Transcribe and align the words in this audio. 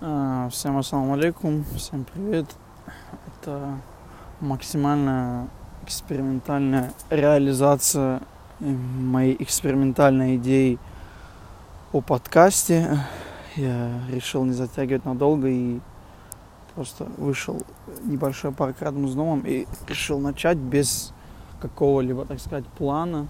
А, 0.00 0.48
Всем 0.50 0.78
ассаламу 0.78 1.14
алейкум, 1.14 1.64
всем 1.74 2.04
привет. 2.04 2.46
Это 3.26 3.80
максимальная 4.38 5.48
экспериментальная 5.82 6.92
реализация 7.10 8.20
моей 8.60 9.34
экспериментальной 9.42 10.36
идеи 10.36 10.78
о 11.92 12.00
подкасте. 12.00 12.96
Я 13.56 13.90
решил 14.08 14.44
не 14.44 14.52
затягивать 14.52 15.04
надолго 15.04 15.48
и 15.48 15.80
просто 16.76 17.06
вышел 17.16 17.60
небольшой 18.04 18.52
парк 18.52 18.76
рядом 18.78 19.08
с 19.08 19.16
домом 19.16 19.42
и 19.44 19.66
решил 19.88 20.20
начать 20.20 20.58
без 20.58 21.12
какого-либо, 21.60 22.24
так 22.24 22.38
сказать, 22.38 22.66
плана 22.66 23.26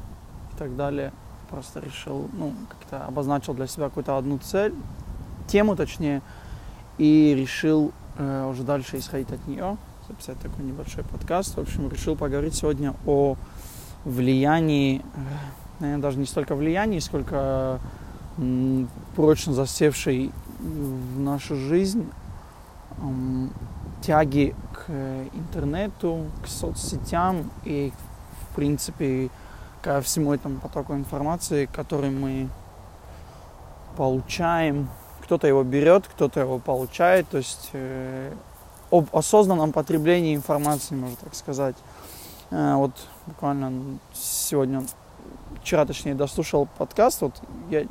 и 0.53 0.59
так 0.59 0.77
далее. 0.77 1.15
Просто 1.49 1.81
решил, 1.81 2.29
ну, 2.35 2.53
как-то 2.69 3.07
обозначил 3.07 3.55
для 3.55 3.67
себя 3.67 3.87
какую-то 3.87 4.19
одну 4.19 4.37
цель, 4.37 4.75
тему 5.47 5.75
точнее, 5.75 6.21
и 6.99 7.35
решил 7.35 7.93
э, 8.19 8.47
уже 8.51 8.65
дальше 8.65 8.99
исходить 8.99 9.31
от 9.31 9.47
нее, 9.47 9.77
записать 10.09 10.39
такой 10.41 10.65
небольшой 10.65 11.05
подкаст. 11.05 11.57
В 11.57 11.61
общем, 11.61 11.89
решил 11.89 12.17
поговорить 12.17 12.55
сегодня 12.55 12.95
о 13.07 13.37
влиянии, 14.05 14.99
э, 14.99 15.03
наверное, 15.81 16.03
даже 16.03 16.19
не 16.19 16.27
столько 16.27 16.55
влиянии, 16.55 16.99
сколько 16.99 17.79
э, 18.37 18.85
прочно 19.15 19.53
засевшей 19.53 20.33
в 20.59 21.21
нашу 21.21 21.55
жизнь 21.55 22.11
тяги 24.03 24.57
к 24.73 24.91
интернету, 25.33 26.27
к 26.43 26.49
соцсетям 26.49 27.49
и, 27.65 27.93
в 28.43 28.57
принципе, 28.57 29.31
ко 29.83 30.01
всему 30.01 30.35
этому 30.35 30.59
потоку 30.59 30.95
информации, 30.95 31.67
который 31.67 32.11
мы 32.11 32.49
получаем 33.97 34.89
кто-то 35.29 35.47
его 35.47 35.63
берет, 35.63 36.07
кто-то 36.09 36.41
его 36.41 36.59
получает, 36.59 37.29
то 37.29 37.37
есть 37.37 37.69
э, 37.75 38.33
об 38.91 39.15
осознанном 39.15 39.73
потреблении 39.73 40.35
информации, 40.35 40.95
можно 40.95 41.17
так 41.23 41.35
сказать. 41.35 41.77
Э, 42.51 42.77
вот 42.77 42.93
буквально 43.27 43.99
сегодня, 44.15 44.83
вчера 45.61 45.85
точнее, 45.85 46.15
дослушал 46.15 46.67
подкаст, 46.79 47.21
вот 47.21 47.35
я 47.69 47.85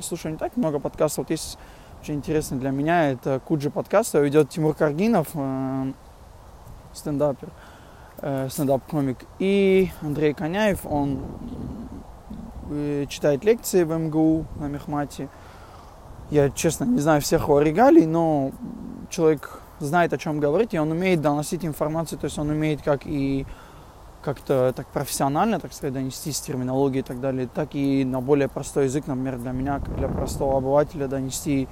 слушаю 0.00 0.30
не 0.30 0.38
так 0.38 0.56
много 0.56 0.78
подкастов, 0.78 1.24
вот 1.24 1.30
есть 1.30 1.58
очень 2.00 2.14
интересный 2.14 2.56
для 2.56 2.70
меня, 2.70 3.10
это 3.10 3.40
Куджи 3.40 3.68
подкаст, 3.68 4.14
его 4.14 4.22
ведет 4.22 4.48
Тимур 4.48 4.76
Каргинов, 4.76 5.26
э, 5.34 5.92
стендапер, 6.94 7.48
э, 8.18 8.48
стендап-комик, 8.48 9.18
и 9.40 9.90
Андрей 10.02 10.34
Коняев, 10.34 10.86
он 10.86 11.18
э, 12.70 13.06
читает 13.08 13.42
лекции 13.42 13.82
в 13.82 13.92
МГУ 13.92 14.46
на 14.60 14.66
Мехмате, 14.66 15.28
я, 16.30 16.50
честно, 16.50 16.84
не 16.84 17.00
знаю 17.00 17.20
всех 17.20 17.42
его 17.42 17.60
регалий, 17.60 18.06
но 18.06 18.52
человек 19.10 19.60
знает, 19.80 20.12
о 20.12 20.18
чем 20.18 20.40
говорить, 20.40 20.74
и 20.74 20.78
он 20.78 20.90
умеет 20.90 21.20
доносить 21.20 21.64
информацию, 21.64 22.18
то 22.18 22.26
есть 22.26 22.38
он 22.38 22.50
умеет 22.50 22.82
как 22.82 23.06
и 23.06 23.46
как-то 24.22 24.72
так 24.74 24.86
профессионально, 24.88 25.60
так 25.60 25.72
сказать, 25.72 25.94
донести 25.94 26.32
с 26.32 26.40
терминологией 26.40 27.00
и 27.00 27.04
так 27.04 27.20
далее, 27.20 27.48
так 27.52 27.74
и 27.74 28.04
на 28.04 28.20
более 28.20 28.48
простой 28.48 28.84
язык, 28.84 29.06
например, 29.06 29.38
для 29.38 29.52
меня, 29.52 29.78
как 29.78 29.96
для 29.96 30.08
простого 30.08 30.58
обывателя, 30.58 31.06
донести 31.06 31.68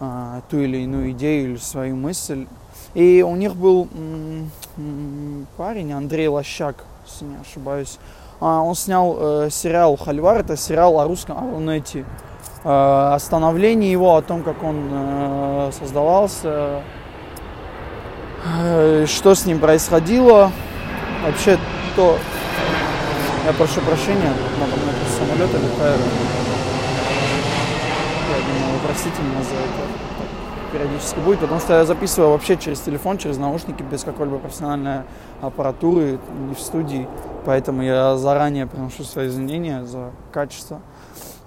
э, 0.00 0.40
ту 0.50 0.58
или 0.58 0.78
иную 0.78 1.12
идею 1.12 1.52
или 1.52 1.56
свою 1.56 1.96
мысль. 1.96 2.46
И 2.94 3.24
у 3.26 3.36
них 3.36 3.54
был 3.54 3.88
м- 3.94 4.50
м- 4.76 5.46
парень, 5.56 5.92
Андрей 5.92 6.28
Лощак, 6.28 6.84
если 7.06 7.26
не 7.26 7.36
ошибаюсь, 7.36 7.98
он 8.40 8.74
снял 8.74 9.16
э, 9.18 9.48
сериал 9.50 9.96
«Хальвар», 9.96 10.38
это 10.38 10.56
сериал 10.56 11.00
о 11.00 11.06
русском, 11.06 11.38
о 11.38 11.50
Рунете. 11.50 12.04
Э, 12.64 13.14
о 13.14 13.18
становлении 13.18 13.90
его, 13.90 14.16
о 14.16 14.22
том, 14.22 14.42
как 14.42 14.62
он 14.62 14.88
э, 14.90 15.70
создавался, 15.78 16.82
что 19.06 19.34
с 19.34 19.46
ним 19.46 19.58
происходило. 19.58 20.52
Вообще 21.24 21.58
то... 21.96 22.18
Я 23.46 23.52
прошу 23.54 23.80
прощения, 23.80 24.32
надо 24.60 24.72
мной 24.76 24.94
самолет 25.18 25.50
летает. 25.50 26.00
Я 28.30 28.36
думаю, 28.36 28.80
простите 28.84 29.22
меня 29.22 29.42
за 29.42 29.54
это 29.54 30.13
периодически 30.74 31.20
будет, 31.20 31.38
потому 31.38 31.60
что 31.60 31.74
я 31.74 31.84
записываю 31.84 32.32
вообще 32.32 32.56
через 32.56 32.80
телефон, 32.80 33.16
через 33.16 33.38
наушники, 33.38 33.82
без 33.82 34.02
какой-либо 34.02 34.38
профессиональной 34.38 35.02
аппаратуры, 35.40 36.18
не 36.48 36.54
в 36.54 36.58
студии. 36.58 37.06
Поэтому 37.44 37.82
я 37.82 38.16
заранее 38.16 38.66
приношу 38.66 39.04
свои 39.04 39.28
извинения 39.28 39.84
за 39.84 40.10
качество. 40.32 40.80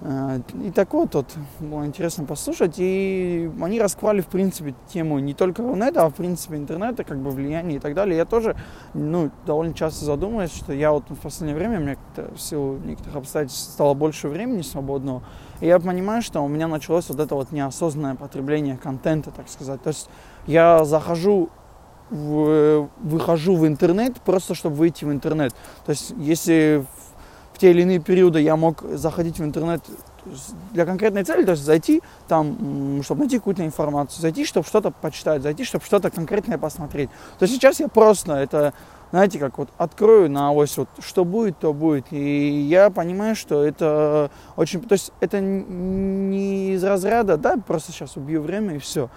Э, 0.00 0.40
и 0.62 0.70
так 0.70 0.92
вот, 0.92 1.14
вот 1.14 1.26
было 1.60 1.84
интересно 1.86 2.24
послушать. 2.24 2.74
И 2.78 3.50
они 3.60 3.80
раскрывали, 3.80 4.20
в 4.20 4.26
принципе, 4.26 4.74
тему 4.92 5.18
не 5.18 5.34
только 5.34 5.62
Рунета, 5.62 6.04
а 6.04 6.10
в 6.10 6.14
принципе 6.14 6.56
интернета, 6.56 7.04
как 7.04 7.18
бы 7.18 7.30
влияние 7.30 7.78
и 7.78 7.80
так 7.80 7.94
далее. 7.94 8.16
Я 8.16 8.24
тоже, 8.24 8.56
ну, 8.94 9.30
довольно 9.46 9.74
часто 9.74 10.04
задумываюсь, 10.04 10.54
что 10.54 10.72
я 10.72 10.92
вот 10.92 11.04
в 11.08 11.16
последнее 11.16 11.56
время, 11.56 11.78
у 11.78 11.82
меня 11.82 11.96
в 12.34 12.40
силу 12.40 12.78
некоторых 12.78 13.16
обстоятельств 13.16 13.72
стало 13.72 13.94
больше 13.94 14.28
времени 14.28 14.62
свободного. 14.62 15.22
И 15.60 15.66
я 15.66 15.78
понимаю, 15.80 16.22
что 16.22 16.40
у 16.40 16.48
меня 16.48 16.68
началось 16.68 17.08
вот 17.08 17.18
это 17.18 17.34
вот 17.34 17.52
неосознанное 17.52 18.14
потребление 18.14 18.76
контента, 18.76 19.30
так 19.30 19.48
сказать. 19.48 19.82
То 19.82 19.88
есть 19.88 20.08
я 20.46 20.84
захожу 20.84 21.50
в, 22.10 22.88
выхожу 23.02 23.56
в 23.56 23.66
интернет 23.66 24.20
просто 24.22 24.54
чтобы 24.54 24.76
выйти 24.76 25.04
в 25.04 25.12
интернет. 25.12 25.54
То 25.84 25.90
есть 25.90 26.14
если 26.16 26.84
в 26.94 27.07
те 27.58 27.70
или 27.70 27.82
иные 27.82 27.98
периоды 27.98 28.40
я 28.40 28.56
мог 28.56 28.82
заходить 28.82 29.38
в 29.38 29.44
интернет 29.44 29.82
для 30.72 30.86
конкретной 30.86 31.24
цели, 31.24 31.44
то 31.44 31.52
есть 31.52 31.64
зайти 31.64 32.02
там, 32.28 33.02
чтобы 33.02 33.20
найти 33.20 33.38
какую-то 33.38 33.64
информацию, 33.64 34.20
зайти, 34.22 34.44
чтобы 34.44 34.66
что-то 34.66 34.90
почитать, 34.90 35.42
зайти, 35.42 35.64
чтобы 35.64 35.84
что-то 35.84 36.10
конкретное 36.10 36.58
посмотреть. 36.58 37.10
То 37.38 37.46
сейчас 37.46 37.80
я 37.80 37.88
просто 37.88 38.34
это, 38.34 38.74
знаете, 39.10 39.38
как 39.38 39.58
вот 39.58 39.70
открою 39.78 40.30
на 40.30 40.52
ось, 40.52 40.76
вот 40.76 40.88
что 41.00 41.24
будет, 41.24 41.58
то 41.58 41.72
будет. 41.72 42.06
И 42.12 42.60
я 42.68 42.90
понимаю, 42.90 43.34
что 43.36 43.64
это 43.64 44.30
очень, 44.56 44.80
то 44.82 44.92
есть 44.92 45.12
это 45.20 45.40
не 45.40 46.74
из 46.74 46.84
разряда, 46.84 47.36
да, 47.36 47.56
просто 47.56 47.92
сейчас 47.92 48.16
убью 48.16 48.42
время 48.42 48.76
и 48.76 48.78
все. 48.78 49.08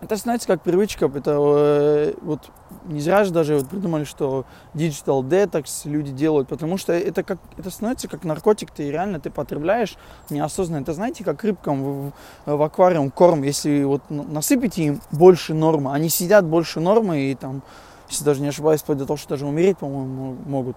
Это, 0.00 0.16
знаете, 0.16 0.46
как 0.46 0.62
привычка, 0.62 1.06
это 1.14 1.36
э, 1.38 2.14
вот 2.22 2.50
не 2.86 3.00
зря 3.00 3.22
же 3.24 3.32
даже 3.32 3.56
вот 3.56 3.68
придумали, 3.68 4.04
что 4.04 4.46
digital 4.72 5.22
detox 5.22 5.82
люди 5.84 6.10
делают, 6.10 6.48
потому 6.48 6.78
что 6.78 6.94
это 6.94 7.22
как 7.22 7.38
это 7.58 7.70
становится 7.70 8.08
как 8.08 8.24
наркотик, 8.24 8.70
ты 8.70 8.90
реально 8.90 9.20
ты 9.20 9.28
потребляешь 9.28 9.96
неосознанно. 10.30 10.82
Это 10.82 10.94
знаете, 10.94 11.22
как 11.22 11.44
рыбкам 11.44 11.82
в, 11.82 12.12
в 12.46 12.62
аквариум 12.62 13.10
корм, 13.10 13.42
если 13.42 13.82
вот 13.84 14.02
насыпите 14.08 14.84
им 14.84 15.00
больше 15.12 15.52
нормы, 15.52 15.92
они 15.92 16.08
сидят 16.08 16.46
больше 16.46 16.80
нормы 16.80 17.30
и 17.30 17.34
там, 17.34 17.62
если 18.08 18.24
даже 18.24 18.40
не 18.40 18.48
ошибаюсь, 18.48 18.80
вплоть 18.80 18.98
до 18.98 19.04
того, 19.04 19.18
что 19.18 19.28
даже 19.28 19.46
умереть, 19.46 19.76
по-моему, 19.76 20.34
могут. 20.46 20.76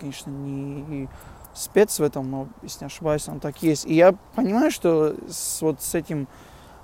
Конечно, 0.00 0.30
не 0.30 1.08
спец 1.54 1.98
в 1.98 2.02
этом, 2.02 2.28
но 2.30 2.48
если 2.62 2.80
не 2.80 2.86
ошибаюсь, 2.86 3.28
он 3.28 3.38
так 3.38 3.62
есть. 3.62 3.86
И 3.86 3.94
я 3.94 4.14
понимаю, 4.34 4.70
что 4.70 5.14
с, 5.28 5.62
вот 5.62 5.80
с 5.80 5.94
этим 5.94 6.26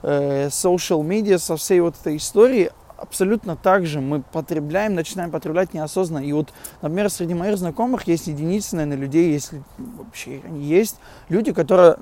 social 0.05 1.03
media, 1.03 1.39
со 1.39 1.57
всей 1.57 1.81
вот 1.81 1.95
этой 1.99 2.17
историей, 2.17 2.71
абсолютно 2.97 3.57
так 3.57 3.87
же 3.87 4.01
мы 4.01 4.23
потребляем, 4.23 4.95
начинаем 4.95 5.31
потреблять 5.31 5.75
неосознанно. 5.75 6.25
И 6.25 6.33
вот, 6.33 6.53
например, 6.83 7.11
среди 7.11 7.35
моих 7.35 7.59
знакомых 7.59 8.07
есть 8.07 8.27
единицы, 8.27 8.77
наверное, 8.77 8.99
людей, 8.99 9.33
если 9.33 9.63
вообще 9.79 10.41
они 10.45 10.63
есть, 10.65 10.97
люди, 11.29 11.53
которые 11.53 11.97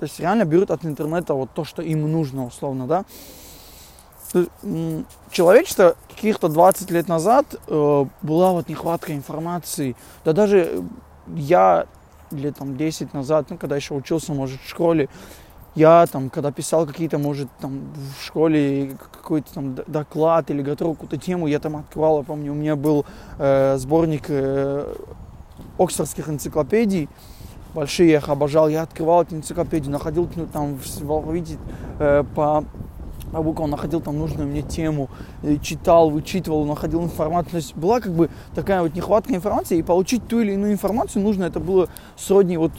то 0.00 0.04
есть 0.04 0.18
реально 0.18 0.46
берут 0.46 0.70
от 0.70 0.86
интернета 0.86 1.34
вот 1.34 1.50
то, 1.52 1.62
что 1.62 1.82
им 1.82 2.10
нужно, 2.10 2.46
условно, 2.46 2.86
да. 2.86 3.04
Человечество 5.30 5.94
каких-то 6.08 6.48
20 6.48 6.90
лет 6.90 7.06
назад 7.06 7.44
э, 7.66 8.04
была 8.22 8.52
вот 8.52 8.68
нехватка 8.70 9.14
информации. 9.14 9.96
Да 10.24 10.32
даже 10.32 10.82
я 11.26 11.86
лет 12.30 12.56
там 12.56 12.78
10 12.78 13.12
назад, 13.12 13.50
ну, 13.50 13.58
когда 13.58 13.76
еще 13.76 13.92
учился, 13.92 14.32
может, 14.32 14.58
в 14.62 14.68
школе, 14.68 15.10
я 15.74 16.06
там, 16.06 16.30
когда 16.30 16.50
писал 16.50 16.86
какие-то, 16.86 17.18
может, 17.18 17.48
там 17.60 17.92
в 18.18 18.24
школе 18.24 18.96
какой-то 19.12 19.54
там 19.54 19.74
доклад 19.86 20.50
или 20.50 20.62
готовил 20.62 20.94
какую-то 20.94 21.16
тему, 21.16 21.46
я 21.46 21.58
там 21.58 21.76
открывал, 21.76 22.18
я 22.18 22.24
помню, 22.24 22.52
у 22.52 22.56
меня 22.56 22.76
был 22.76 23.06
э, 23.38 23.76
сборник 23.78 24.24
э, 24.28 24.94
оксфордских 25.78 26.28
энциклопедий, 26.28 27.08
большие, 27.74 28.10
я 28.10 28.18
их 28.18 28.28
обожал, 28.28 28.68
я 28.68 28.82
открывал 28.82 29.22
эти 29.22 29.34
энциклопедии, 29.34 29.90
находил 29.90 30.28
там 30.52 30.76
в 30.76 31.10
алфавите 31.12 31.58
э, 31.98 32.24
по 32.34 32.64
по 33.32 33.42
буквам, 33.42 33.70
находил 33.70 34.00
там 34.00 34.18
нужную 34.18 34.48
мне 34.48 34.62
тему, 34.62 35.08
читал, 35.62 36.10
вычитывал, 36.10 36.64
находил 36.64 37.02
информацию. 37.04 37.50
То 37.52 37.56
есть 37.58 37.76
была 37.76 38.00
как 38.00 38.12
бы 38.12 38.28
такая 38.56 38.82
вот 38.82 38.94
нехватка 38.94 39.34
информации, 39.34 39.78
и 39.78 39.82
получить 39.82 40.26
ту 40.26 40.40
или 40.40 40.54
иную 40.54 40.72
информацию 40.72 41.22
нужно, 41.22 41.44
это 41.44 41.60
было 41.60 41.88
сродни 42.16 42.56
вот 42.56 42.72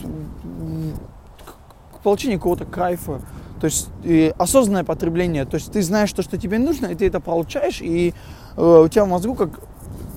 получение 2.03 2.37
какого-то 2.37 2.65
кайфа. 2.65 3.21
То 3.59 3.65
есть 3.65 3.89
осознанное 4.39 4.83
потребление. 4.83 5.45
То 5.45 5.55
есть 5.55 5.71
ты 5.71 5.83
знаешь 5.83 6.11
то, 6.11 6.23
что 6.23 6.37
тебе 6.37 6.57
нужно, 6.57 6.87
и 6.87 6.95
ты 6.95 7.05
это 7.05 7.19
получаешь, 7.19 7.79
и 7.81 8.13
э, 8.57 8.81
у 8.85 8.87
тебя 8.87 9.05
в 9.05 9.07
мозгу 9.07 9.35
как 9.35 9.59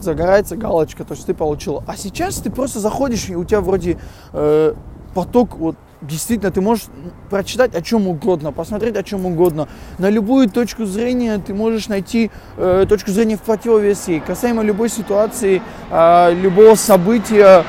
загорается 0.01 0.57
галочка, 0.57 1.05
то 1.05 1.15
есть 1.15 1.27
ты 1.27 1.35
получил. 1.35 1.83
А 1.87 1.97
сейчас 1.97 2.37
ты 2.37 2.51
просто 2.51 2.81
заходишь, 2.81 3.29
и 3.29 3.37
у 3.37 3.45
тебя 3.45 3.61
вроде 3.61 3.99
э, 4.33 4.75
поток 5.15 5.57
вот 5.57 5.77
действительно 6.01 6.51
ты 6.51 6.61
можешь 6.61 6.85
прочитать 7.31 7.75
о 7.75 7.83
чем 7.83 8.09
угодно, 8.09 8.53
посмотреть 8.53 8.97
о 8.97 9.03
чем 9.03 9.27
угодно. 9.27 9.69
На 9.99 10.11
любую 10.11 10.49
точку 10.51 10.85
зрения 10.85 11.39
ты 11.39 11.55
можешь 11.55 11.89
найти 11.89 12.31
э, 12.57 12.87
точку 12.89 13.11
зрения 13.11 13.37
в 13.37 13.43
противовес 13.43 14.09
ей. 14.09 14.21
Касаемо 14.21 14.63
любой 14.63 14.89
ситуации, 14.89 15.63
э, 15.91 16.35
любого 16.35 16.75
события, 16.75 17.65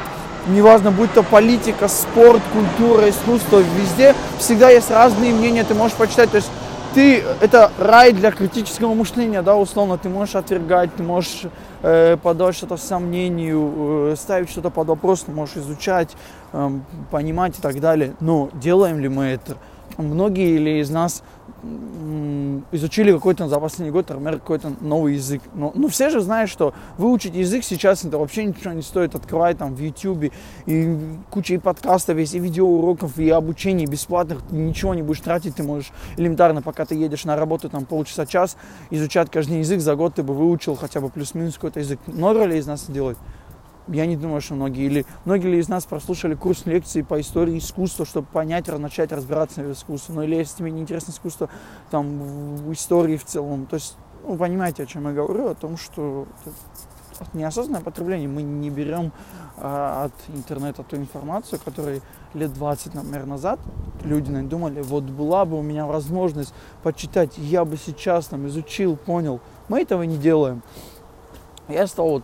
неважно, 0.47 0.91
будь 0.91 1.13
то 1.13 1.23
политика, 1.23 1.87
спорт, 1.87 2.41
культура, 2.53 3.09
искусство, 3.09 3.59
везде 3.59 4.15
всегда 4.37 4.69
есть 4.69 4.91
разные 4.91 5.33
мнения, 5.33 5.63
ты 5.63 5.73
можешь 5.73 5.97
почитать. 5.97 6.31
То 6.31 6.37
есть 6.37 6.49
ты, 6.93 7.23
это 7.41 7.71
рай 7.77 8.13
для 8.13 8.31
критического 8.31 8.93
мышления, 8.93 9.41
да, 9.41 9.57
условно, 9.57 9.97
ты 9.97 10.07
можешь 10.07 10.35
отвергать, 10.35 10.95
ты 10.95 11.03
можешь 11.03 11.43
э, 11.81 12.17
подавать 12.17 12.55
что-то 12.55 12.77
в 12.77 12.81
сомнению, 12.81 14.11
э, 14.11 14.15
ставить 14.17 14.49
что-то 14.49 14.69
под 14.69 14.87
вопрос, 14.87 15.21
ты 15.21 15.31
можешь 15.31 15.57
изучать, 15.57 16.15
э, 16.53 16.69
понимать 17.11 17.59
и 17.59 17.61
так 17.61 17.79
далее. 17.81 18.15
Но 18.21 18.49
делаем 18.53 18.99
ли 18.99 19.09
мы 19.09 19.25
это? 19.25 19.57
Многие 19.97 20.57
ли 20.57 20.79
из 20.79 20.89
нас 20.89 21.23
изучили 22.71 23.11
какой-то 23.11 23.47
за 23.47 23.59
последний 23.59 23.91
год, 23.91 24.09
например, 24.09 24.39
какой-то 24.39 24.73
новый 24.81 25.15
язык. 25.15 25.41
Но, 25.53 25.71
ну, 25.75 25.87
все 25.87 26.09
же 26.09 26.21
знают, 26.21 26.49
что 26.49 26.73
выучить 26.97 27.35
язык 27.35 27.63
сейчас 27.63 28.03
это 28.03 28.17
вообще 28.17 28.45
ничего 28.45 28.73
не 28.73 28.81
стоит. 28.81 29.15
Открывай 29.15 29.53
там 29.53 29.73
в 29.75 29.79
YouTube 29.79 30.31
и 30.65 30.97
куча 31.29 31.55
и 31.55 31.57
подкастов 31.57 32.17
есть, 32.17 32.35
и 32.35 32.39
видеоуроков, 32.39 33.17
и 33.17 33.29
обучений 33.29 33.85
бесплатных. 33.85 34.39
Ничего 34.51 34.93
не 34.93 35.01
будешь 35.01 35.21
тратить, 35.21 35.55
ты 35.55 35.63
можешь 35.63 35.91
элементарно, 36.17 36.61
пока 36.61 36.85
ты 36.85 36.95
едешь 36.95 37.25
на 37.25 37.35
работу 37.35 37.69
там 37.69 37.85
полчаса-час, 37.85 38.57
изучать 38.91 39.31
каждый 39.31 39.59
язык. 39.59 39.81
За 39.81 39.95
год 39.95 40.15
ты 40.15 40.23
бы 40.23 40.33
выучил 40.33 40.75
хотя 40.75 41.01
бы 41.01 41.09
плюс-минус 41.09 41.55
какой-то 41.55 41.79
язык. 41.79 41.99
Много 42.07 42.43
ли 42.45 42.57
из 42.57 42.67
нас 42.67 42.85
делать? 42.87 43.17
Я 43.87 44.05
не 44.05 44.17
думаю, 44.17 44.41
что 44.41 44.55
многие. 44.55 44.85
Или 44.85 45.05
многие 45.25 45.47
ли 45.47 45.59
из 45.59 45.69
нас 45.69 45.85
прослушали 45.85 46.33
курс 46.33 46.65
лекций 46.65 47.03
по 47.03 47.19
истории 47.21 47.57
искусства, 47.57 48.05
чтобы 48.05 48.27
понять, 48.27 48.67
начать 48.67 49.11
разбираться 49.11 49.61
в 49.61 49.71
искусстве. 49.71 50.15
Ну 50.15 50.23
или 50.23 50.35
если 50.35 50.57
тебе 50.57 50.71
не 50.71 50.81
интересно 50.81 51.11
искусство, 51.11 51.49
там, 51.91 52.55
в 52.57 52.73
истории 52.73 53.17
в 53.17 53.25
целом. 53.25 53.67
То 53.67 53.75
есть, 53.75 53.97
ну, 54.27 54.37
понимаете, 54.37 54.83
о 54.83 54.85
чем 54.85 55.07
я 55.07 55.13
говорю, 55.13 55.49
о 55.49 55.55
том, 55.55 55.77
что 55.77 56.27
от 57.19 57.33
неосознанное 57.33 57.81
потребление 57.81 58.27
мы 58.27 58.41
не 58.41 58.69
берем 58.69 59.11
а, 59.57 60.05
от 60.05 60.35
интернета 60.35 60.83
ту 60.83 60.97
информацию, 60.97 61.59
которую 61.63 62.01
лет 62.33 62.53
20, 62.53 62.93
например, 62.93 63.25
назад 63.25 63.59
люди 64.03 64.31
думали, 64.41 64.81
вот 64.81 65.03
была 65.03 65.45
бы 65.45 65.57
у 65.57 65.61
меня 65.61 65.85
возможность 65.85 66.53
почитать, 66.83 67.37
я 67.37 67.63
бы 67.65 67.77
сейчас 67.77 68.27
там 68.27 68.47
изучил, 68.47 68.97
понял. 68.97 69.39
Мы 69.69 69.81
этого 69.81 70.03
не 70.03 70.17
делаем 70.17 70.61
я 71.67 71.87
стал 71.87 72.09
вот, 72.09 72.23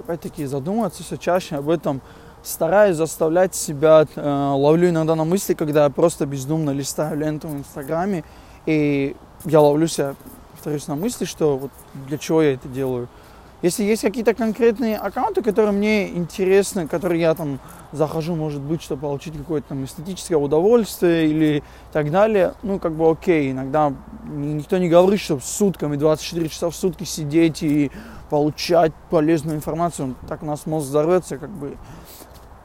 опять-таки 0.00 0.44
задумываться 0.46 1.02
все 1.02 1.16
чаще 1.16 1.56
об 1.56 1.68
этом, 1.68 2.00
стараюсь 2.42 2.96
заставлять 2.96 3.54
себя, 3.54 4.06
э, 4.14 4.50
ловлю 4.54 4.88
иногда 4.88 5.14
на 5.14 5.24
мысли, 5.24 5.54
когда 5.54 5.84
я 5.84 5.90
просто 5.90 6.26
бездумно 6.26 6.70
листаю 6.70 7.16
ленту 7.18 7.48
в 7.48 7.56
Инстаграме, 7.56 8.24
и 8.66 9.16
я 9.44 9.60
ловлю 9.60 9.86
себя, 9.88 10.14
повторюсь, 10.52 10.86
на 10.86 10.94
мысли, 10.94 11.24
что 11.24 11.56
вот 11.56 11.70
для 12.08 12.18
чего 12.18 12.42
я 12.42 12.54
это 12.54 12.68
делаю. 12.68 13.08
Если 13.62 13.84
есть 13.84 14.02
какие-то 14.02 14.34
конкретные 14.34 14.98
аккаунты, 14.98 15.42
которые 15.42 15.72
мне 15.72 16.08
интересны, 16.10 16.86
которые 16.86 17.22
я 17.22 17.34
там 17.34 17.58
захожу, 17.90 18.34
может 18.34 18.60
быть, 18.60 18.82
чтобы 18.82 19.02
получить 19.02 19.36
какое-то 19.36 19.70
там 19.70 19.84
эстетическое 19.84 20.36
удовольствие 20.36 21.28
или 21.28 21.62
так 21.90 22.10
далее, 22.10 22.52
ну, 22.62 22.78
как 22.78 22.92
бы 22.92 23.10
окей, 23.10 23.52
иногда 23.52 23.94
никто 24.26 24.76
не 24.76 24.90
говорит, 24.90 25.20
что 25.20 25.40
сутками, 25.40 25.96
24 25.96 26.48
часа 26.50 26.68
в 26.68 26.76
сутки 26.76 27.04
сидеть 27.04 27.62
и 27.62 27.90
получать 28.28 28.92
полезную 29.08 29.56
информацию, 29.56 30.16
так 30.28 30.42
у 30.42 30.46
нас 30.46 30.66
мозг 30.66 30.88
взорвется, 30.88 31.38
как 31.38 31.50
бы. 31.50 31.78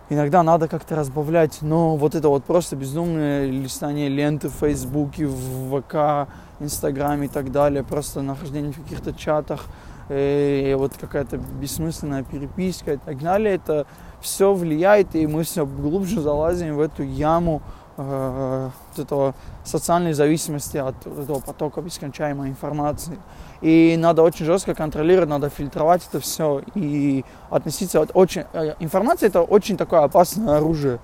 Иногда 0.10 0.44
надо 0.44 0.68
как-то 0.68 0.98
разбавлять, 0.98 1.60
но 1.62 1.96
вот 1.96 2.16
это 2.16 2.28
вот 2.28 2.44
просто 2.44 2.76
безумное 2.76 3.46
листание 3.46 4.10
ленты 4.10 4.50
в 4.50 4.56
Фейсбуке, 4.56 5.26
в 5.26 5.80
ВК, 5.80 6.30
Инстаграме 6.60 7.28
и 7.28 7.30
так 7.30 7.54
далее, 7.54 7.82
просто 7.82 8.22
нахождение 8.22 8.74
в 8.74 8.84
каких-то 8.84 9.14
чатах, 9.14 9.68
и 10.14 10.76
вот 10.78 10.94
какая-то 11.00 11.38
бессмысленная 11.38 12.24
переписка 12.24 12.94
и 12.94 12.98
так 12.98 13.20
далее, 13.20 13.56
это 13.56 13.86
все 14.20 14.54
влияет, 14.54 15.16
и 15.16 15.26
мы 15.26 15.44
все 15.44 15.66
глубже 15.66 16.22
залазим 16.22 16.76
в 16.76 16.82
эту 16.82 17.04
яму 17.04 17.62
э, 17.98 18.70
вот 18.90 19.06
этого 19.06 19.36
социальной 19.64 20.14
зависимости 20.14 20.78
от 20.78 20.96
этого 21.06 21.40
потока 21.40 21.82
бескончаемой 21.82 22.50
информации. 22.50 23.18
И 23.62 23.96
надо 23.98 24.24
очень 24.24 24.46
жестко 24.46 24.76
контролировать, 24.76 25.30
надо 25.30 25.50
фильтровать 25.50 26.06
это 26.08 26.20
все 26.20 26.62
и 26.76 27.24
относиться 27.50 28.02
очень... 28.02 28.44
Э, 28.54 28.74
информация 28.80 29.28
это 29.30 29.42
очень 29.42 29.78
такое 29.78 30.02
опасное 30.02 30.58
оружие. 30.58 31.00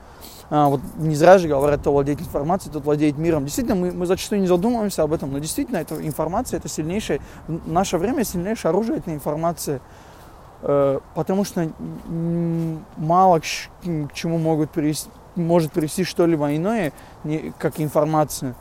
А, 0.50 0.70
вот 0.70 0.82
не 0.98 1.16
зря 1.16 1.38
же 1.38 1.48
говорят, 1.48 1.82
кто 1.82 1.92
владеет 1.92 2.22
информацией, 2.22 2.72
тот 2.74 2.86
владеет 2.86 3.18
миром. 3.18 3.44
Действительно, 3.44 3.76
мы, 3.76 3.92
мы 3.92 4.06
зачастую 4.06 4.42
не 4.42 4.48
задумываемся 4.48 5.04
об 5.04 5.14
этом, 5.14 5.32
но 5.32 5.40
действительно, 5.40 5.78
эта 5.78 5.96
информация, 6.06 6.58
это 6.58 6.70
сильнейшее, 6.70 7.20
в 7.48 7.72
наше 7.72 7.98
время 7.98 8.24
сильнейшее 8.24 8.70
оружие, 8.70 9.00
это 9.00 9.14
информация. 9.14 9.82
Э, 10.62 11.00
потому 11.16 11.44
что 11.44 11.70
мало 12.98 13.40
к, 13.40 14.14
чему 14.14 14.38
могут 14.38 14.70
привести, 14.72 15.10
может 15.36 15.72
привести 15.72 16.04
что-либо 16.04 16.56
иное, 16.56 16.94
как 17.60 17.80
информация 17.80 18.56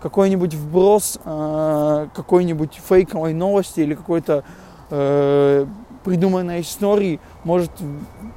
какой-нибудь 0.00 0.54
вброс 0.54 1.18
э, 1.24 2.08
какой-нибудь 2.14 2.80
фейковой 2.88 3.32
новости 3.32 3.80
или 3.80 3.94
какой-то 3.94 4.44
э, 4.90 5.66
придуманной 6.04 6.60
истории 6.60 7.18
может 7.44 7.70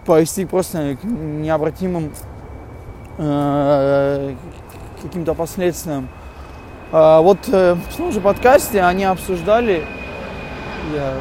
повести 0.05 0.45
просто 0.45 0.97
к 0.99 1.03
необратимым 1.05 2.11
э, 3.19 4.33
каким-то 5.01 5.33
последствиям. 5.33 6.09
А 6.91 7.21
вот 7.21 7.37
э, 7.47 7.75
в 7.75 7.97
том 7.97 8.11
же 8.11 8.19
подкасте 8.19 8.81
они 8.81 9.03
обсуждали, 9.03 9.85
я 10.93 11.13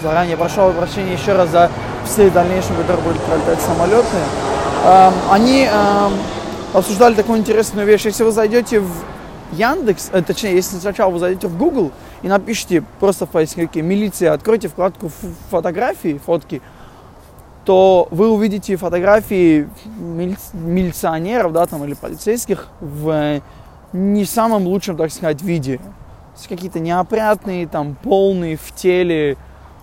заранее 0.00 0.36
прошу 0.36 0.72
прощения 0.72 1.14
еще 1.14 1.32
раз 1.32 1.48
за 1.50 1.70
все 2.04 2.30
дальнейшие, 2.30 2.76
которые 2.76 3.02
будут 3.02 3.20
пролетать 3.22 3.60
самолеты, 3.60 4.06
э, 4.84 5.10
они 5.30 5.66
э, 5.68 6.08
обсуждали 6.72 7.14
такую 7.14 7.38
интересную 7.38 7.86
вещь. 7.86 8.04
Если 8.04 8.22
вы 8.22 8.30
зайдете 8.30 8.80
в 8.80 8.92
Яндекс, 9.52 10.10
точнее, 10.26 10.54
если 10.54 10.76
сначала 10.76 11.10
вы 11.10 11.18
зайдете 11.18 11.48
в 11.48 11.58
Google 11.58 11.90
и 12.22 12.28
напишите 12.28 12.84
просто 13.00 13.26
в 13.26 13.30
поисковике 13.30 13.82
«милиция», 13.82 14.32
откройте 14.32 14.68
вкладку 14.68 15.10
фотографии, 15.50 16.20
фотки, 16.24 16.62
то 17.64 18.08
вы 18.10 18.30
увидите 18.30 18.76
фотографии 18.76 19.68
мили 19.96 20.36
милиционеров, 20.52 21.52
да, 21.52 21.66
там, 21.66 21.84
или 21.84 21.94
полицейских 21.94 22.68
в 22.80 23.40
не 23.92 24.24
самом 24.24 24.66
лучшем, 24.66 24.96
так 24.96 25.12
сказать, 25.12 25.42
виде. 25.42 25.80
Какие-то 26.48 26.80
неопрятные, 26.80 27.68
там, 27.68 27.94
полные 28.02 28.56
в 28.56 28.72
теле. 28.74 29.36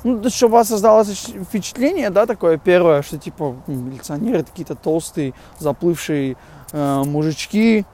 Ну, 0.03 0.29
чтобы 0.29 0.53
у 0.53 0.57
вас 0.57 0.69
создалось 0.69 1.31
впечатление, 1.47 2.09
да, 2.09 2.25
такое 2.25 2.57
первое, 2.57 3.01
что, 3.01 3.17
типа, 3.17 3.55
милиционеры 3.67 4.43
какие-то 4.43 4.75
толстые, 4.75 5.33
заплывшие 5.59 6.37
э, 6.71 7.03
мужички, 7.05 7.85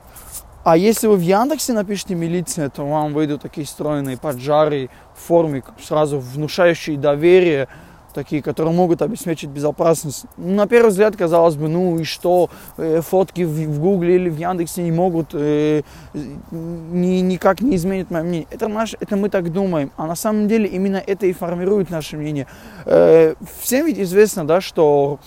а 0.66 0.78
если 0.78 1.06
вы 1.06 1.18
в 1.18 1.22
Яндексе 1.22 1.74
напишите 1.74 2.16
милиция, 2.16 2.70
то 2.70 2.84
вам 2.88 3.14
выйдут 3.14 3.44
такие 3.44 3.68
стройные 3.68 4.18
поджары 4.18 4.90
в 5.14 5.28
форме, 5.28 5.64
сразу 5.80 6.20
внушающие 6.20 6.98
доверие, 6.98 7.68
такие, 8.16 8.42
которые 8.42 8.74
могут 8.74 9.02
обеспечить 9.02 9.50
безопасность. 9.50 10.26
На 10.38 10.66
первый 10.66 10.90
взгляд 10.90 11.16
казалось 11.16 11.56
бы, 11.56 11.68
ну 11.68 12.00
и 12.00 12.04
что, 12.04 12.50
э, 12.78 13.02
фотки 13.02 13.44
в, 13.44 13.52
в 13.52 13.80
Гугле 13.80 14.16
или 14.16 14.30
в 14.30 14.38
Яндексе 14.38 14.82
не 14.82 14.92
могут, 14.92 15.30
э, 15.34 15.84
ни, 16.14 17.22
никак 17.22 17.62
не 17.62 17.76
изменить 17.76 18.10
мое 18.10 18.24
мнение. 18.24 18.48
Это, 18.50 18.68
наш, 18.68 18.96
это 19.00 19.16
мы 19.16 19.30
так 19.30 19.52
думаем, 19.52 19.92
а 19.98 20.08
на 20.08 20.16
самом 20.16 20.48
деле 20.48 20.68
именно 20.68 20.98
это 20.98 21.28
и 21.28 21.34
формирует 21.34 21.92
наше 21.92 22.18
мнение. 22.18 22.48
Э, 22.86 23.36
всем 23.62 23.86
ведь 23.86 24.00
известно, 24.00 24.48
да, 24.48 24.62
что 24.62 25.20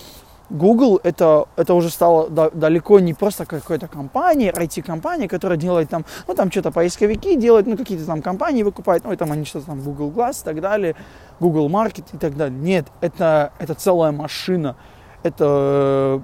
Google 0.49 0.99
это, 1.03 1.45
это 1.55 1.73
уже 1.73 1.89
стало 1.89 2.29
да, 2.29 2.49
далеко 2.49 2.99
не 2.99 3.13
просто 3.13 3.45
какой-то 3.45 3.87
компания, 3.87 4.51
IT-компания, 4.51 5.27
которая 5.27 5.57
делает 5.57 5.89
там, 5.89 6.05
ну 6.27 6.33
там 6.33 6.51
что-то 6.51 6.71
поисковики 6.71 7.35
делает, 7.35 7.67
ну 7.67 7.77
какие-то 7.77 8.05
там 8.05 8.21
компании 8.21 8.63
выкупают, 8.63 9.03
ну 9.03 9.11
и 9.11 9.15
там 9.15 9.31
они 9.31 9.45
что-то 9.45 9.67
там 9.67 9.81
Google 9.81 10.09
Glass 10.09 10.41
и 10.41 10.45
так 10.45 10.61
далее, 10.61 10.95
Google 11.39 11.69
Market 11.69 12.05
и 12.13 12.17
так 12.17 12.35
далее. 12.35 12.57
Нет, 12.57 12.87
это, 13.01 13.53
это 13.59 13.75
целая 13.75 14.11
машина, 14.11 14.75
это, 15.21 16.23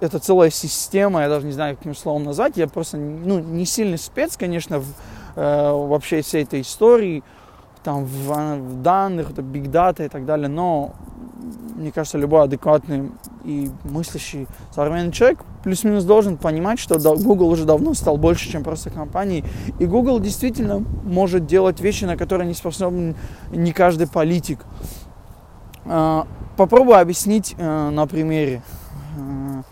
это 0.00 0.18
целая 0.18 0.50
система, 0.50 1.22
я 1.22 1.28
даже 1.28 1.46
не 1.46 1.52
знаю, 1.52 1.76
каким 1.76 1.94
словом 1.94 2.24
назвать, 2.24 2.56
я 2.56 2.66
просто 2.66 2.96
ну, 2.96 3.38
не 3.38 3.66
сильный 3.66 3.98
спец, 3.98 4.36
конечно, 4.36 4.80
в, 4.80 4.86
э, 5.36 5.70
вообще 5.72 6.22
всей 6.22 6.42
этой 6.42 6.62
истории, 6.62 7.22
там 7.88 8.04
в, 8.04 8.28
в 8.28 8.82
данных, 8.82 9.30
это 9.30 9.40
big 9.40 9.70
data 9.70 10.04
и 10.04 10.10
так 10.10 10.26
далее, 10.26 10.48
но 10.48 10.92
мне 11.74 11.90
кажется, 11.90 12.18
любой 12.18 12.42
адекватный 12.42 13.10
и 13.44 13.70
мыслящий 13.84 14.46
современный 14.74 15.10
человек 15.10 15.38
плюс-минус 15.64 16.04
должен 16.04 16.36
понимать, 16.36 16.78
что 16.78 16.98
Google 16.98 17.48
уже 17.48 17.64
давно 17.64 17.94
стал 17.94 18.18
больше, 18.18 18.50
чем 18.50 18.62
просто 18.62 18.90
компанией. 18.90 19.42
И 19.78 19.86
Google 19.86 20.20
действительно 20.20 20.84
может 21.04 21.46
делать 21.46 21.80
вещи, 21.80 22.04
на 22.04 22.18
которые 22.18 22.46
не 22.46 22.52
способен 22.52 23.16
не 23.52 23.72
каждый 23.72 24.06
политик. 24.06 24.58
А, 25.86 26.26
попробую 26.58 26.98
объяснить 26.98 27.54
э, 27.56 27.88
на 27.88 28.06
примере. 28.06 28.62
Э, 29.16 29.62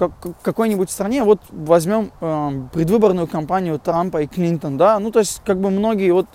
как, 0.00 0.12
какой-нибудь 0.42 0.90
стране, 0.90 1.22
вот 1.22 1.40
возьмем 1.50 2.10
э, 2.20 2.50
предвыборную 2.72 3.26
кампанию 3.26 3.78
Трампа 3.78 4.22
и 4.22 4.26
Клинтон, 4.26 4.78
да, 4.78 4.98
ну, 4.98 5.10
то 5.10 5.18
есть, 5.18 5.42
как 5.44 5.60
бы 5.60 5.68
многие, 5.68 6.10
вот, 6.12 6.26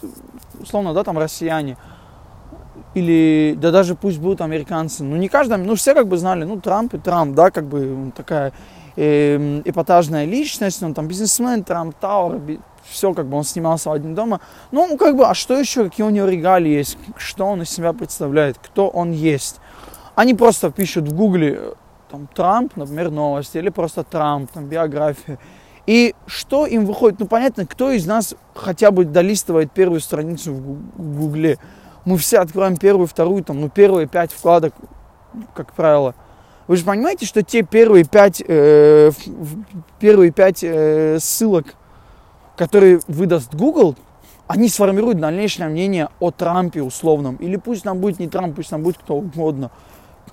условно, 0.60 0.94
да, 0.94 1.04
там, 1.04 1.18
россияне, 1.18 1.78
или, 2.94 3.56
да 3.60 3.72
даже 3.72 3.96
пусть 3.96 4.20
будут 4.20 4.42
американцы, 4.42 5.04
ну, 5.04 5.16
не 5.16 5.28
каждый, 5.28 5.58
ну, 5.58 5.76
все 5.76 5.94
как 5.94 6.08
бы 6.08 6.18
знали, 6.18 6.44
ну, 6.44 6.60
Трамп 6.60 6.94
и 6.94 6.98
Трамп, 6.98 7.36
да, 7.36 7.52
как 7.52 7.66
бы 7.66 8.12
такая 8.16 8.54
э, 8.96 9.62
эпатажная 9.66 10.26
личность, 10.26 10.82
он 10.82 10.94
там 10.94 11.08
бизнесмен, 11.08 11.64
Трамп 11.64 11.96
Тауэр, 11.96 12.60
все, 12.90 13.14
как 13.14 13.26
бы 13.26 13.38
он 13.38 13.44
снимался 13.44 13.90
в 13.90 13.94
один 13.94 14.16
дома. 14.16 14.40
Ну, 14.72 14.98
как 14.98 15.18
бы, 15.18 15.26
а 15.26 15.34
что 15.34 15.58
еще, 15.58 15.86
какие 15.86 16.06
у 16.06 16.10
него 16.10 16.28
регалии 16.28 16.72
есть, 16.72 16.98
что 17.18 17.46
он 17.46 17.64
из 17.64 17.70
себя 17.70 17.94
представляет, 17.94 18.58
кто 18.58 18.88
он 18.88 19.12
есть. 19.12 19.60
Они 20.16 20.34
просто 20.34 20.72
пишут 20.72 21.08
в 21.08 21.16
гугле 21.16 21.60
там, 22.10 22.28
Трамп, 22.34 22.76
например, 22.76 23.12
новости, 23.12 23.58
или 23.58 23.70
просто 23.70 24.04
Трамп, 24.04 24.52
там, 24.52 24.66
биография. 24.66 25.40
И 25.86 26.16
что 26.26 26.66
им 26.66 26.86
выходит? 26.86 27.20
Ну, 27.20 27.28
понятно, 27.28 27.66
кто 27.66 27.92
из 27.92 28.06
нас 28.06 28.36
хотя 28.56 28.92
бы 28.92 29.06
долистывает 29.06 29.72
первую 29.72 30.00
страницу 30.00 30.54
в 30.54 31.20
Гугле. 31.20 31.60
Мы 32.06 32.18
все 32.18 32.40
откроем 32.40 32.78
первую, 32.78 33.08
вторую, 33.08 33.44
там, 33.44 33.62
ну, 33.62 33.70
первые 33.70 34.08
пять 34.08 34.32
вкладок, 34.32 34.74
как 35.54 35.74
правило. 35.74 36.16
Вы 36.68 36.78
же 36.78 36.86
понимаете, 36.86 37.26
что 37.26 37.44
те 37.44 37.62
первые 37.62 38.06
пять, 38.06 38.42
э, 38.46 39.12
первые 40.00 40.32
пять 40.32 40.64
э, 40.64 41.20
ссылок, 41.20 41.76
которые 42.58 43.00
выдаст 43.08 43.54
Google, 43.54 43.96
они 44.48 44.70
сформируют 44.70 45.20
дальнейшее 45.20 45.70
мнение 45.70 46.10
о 46.20 46.32
Трампе 46.32 46.82
условном. 46.82 47.36
Или 47.38 47.58
пусть 47.58 47.84
там 47.84 48.00
будет 48.00 48.20
не 48.20 48.28
Трамп, 48.28 48.56
пусть 48.56 48.70
там 48.70 48.82
будет 48.82 48.98
кто 48.98 49.16
угодно. 49.16 49.72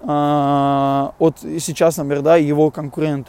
А, 0.03 1.15
от 1.19 1.39
сейчас, 1.41 1.97
например, 1.97 2.23
да, 2.23 2.37
его 2.37 2.71
конкурент 2.71 3.29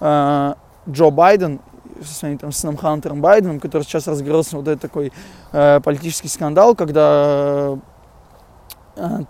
а, 0.00 0.56
Джо 0.88 1.10
Байден 1.10 1.60
со 2.02 2.14
своим 2.14 2.38
там 2.38 2.52
сыном 2.52 2.76
Хантером 2.76 3.20
Байденом, 3.20 3.60
который 3.60 3.82
сейчас 3.82 4.06
разгорелся 4.06 4.56
вот 4.56 4.68
этот 4.68 4.80
такой 4.82 5.12
э, 5.52 5.80
политический 5.80 6.28
скандал, 6.28 6.74
когда 6.74 7.78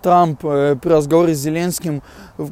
Трамп 0.01 0.43
э, 0.43 0.75
при 0.81 0.89
разговоре 0.89 1.33
с 1.33 1.39
Зеленским, 1.39 2.01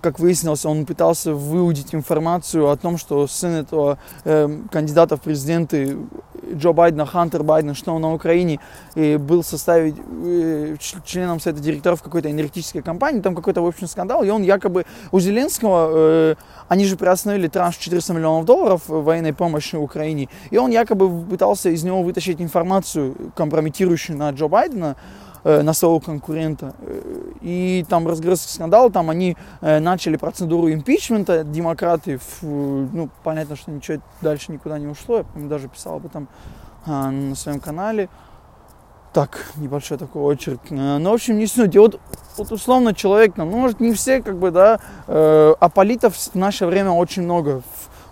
как 0.02 0.20
выяснилось, 0.20 0.66
он 0.66 0.86
пытался 0.86 1.34
выудить 1.34 1.94
информацию 1.94 2.70
о 2.70 2.78
том, 2.78 2.98
что 2.98 3.28
сын 3.28 3.52
этого 3.52 3.98
э, 4.24 4.48
кандидата 4.72 5.18
в 5.18 5.22
президенты 5.22 5.98
Джо 6.54 6.72
Байдена, 6.72 7.06
Хантер 7.06 7.44
Байден, 7.44 7.76
что 7.76 7.94
он 7.94 8.02
на 8.02 8.14
Украине 8.14 8.60
и 8.96 9.18
был 9.18 9.44
составить 9.44 9.96
э, 9.98 10.76
членом 11.06 11.40
совета 11.40 11.62
директоров 11.62 12.02
какой-то 12.02 12.32
энергетической 12.32 12.82
компании, 12.82 13.22
там 13.22 13.36
какой-то, 13.36 13.62
в 13.62 13.68
общем, 13.68 13.88
скандал, 13.88 14.24
и 14.24 14.30
он 14.30 14.44
якобы 14.44 14.86
у 15.12 15.20
Зеленского, 15.20 15.90
э, 15.94 16.36
они 16.70 16.86
же 16.86 16.96
приостановили 16.96 17.48
транш 17.48 17.76
400 17.78 18.14
миллионов 18.14 18.46
долларов 18.46 18.84
военной 18.88 19.34
помощи 19.34 19.76
Украине, 19.76 20.30
и 20.50 20.58
он 20.58 20.72
якобы 20.72 21.26
пытался 21.26 21.70
из 21.70 21.84
него 21.84 22.04
вытащить 22.04 22.42
информацию, 22.42 23.16
компрометирующую 23.36 24.18
на 24.18 24.32
Джо 24.32 24.48
Байдена, 24.48 24.96
на 25.44 25.74
своего 25.74 26.00
конкурента. 26.00 26.74
Э, 26.82 27.32
и 27.42 27.86
там 27.90 28.08
разгрызся 28.08 28.54
скандал, 28.54 28.90
там 28.92 29.10
они 29.10 29.38
э, 29.62 29.80
начали 29.80 30.18
процедуру 30.18 30.72
импичмента, 30.72 31.44
демократы, 31.44 32.20
ну, 32.42 33.10
понятно, 33.24 33.56
что 33.56 33.72
ничего 33.72 34.02
дальше 34.22 34.52
никуда 34.52 34.78
не 34.80 34.88
ушло, 34.88 35.26
я 35.36 35.48
даже 35.48 35.68
писал 35.68 35.96
об 35.96 36.06
этом 36.06 36.28
а, 36.86 37.12
на 37.12 37.36
своем 37.36 37.60
канале. 37.60 38.10
Так, 39.14 39.52
небольшой 39.58 39.98
такой 39.98 40.22
очередь. 40.22 40.72
Ну, 40.72 41.10
в 41.10 41.14
общем, 41.14 41.38
не 41.38 41.46
суть. 41.46 41.76
И 41.76 41.80
вот, 41.80 42.00
вот 42.38 42.52
условно 42.52 42.94
человек, 42.94 43.34
ну, 43.36 43.46
может, 43.46 43.82
не 43.82 43.94
все, 43.94 44.22
как 44.22 44.38
бы, 44.38 44.52
да, 44.52 44.80
э, 45.08 45.54
а 45.60 45.70
политов 45.70 46.16
в 46.16 46.36
наше 46.36 46.66
время 46.66 46.92
очень 46.92 47.24
много 47.24 47.62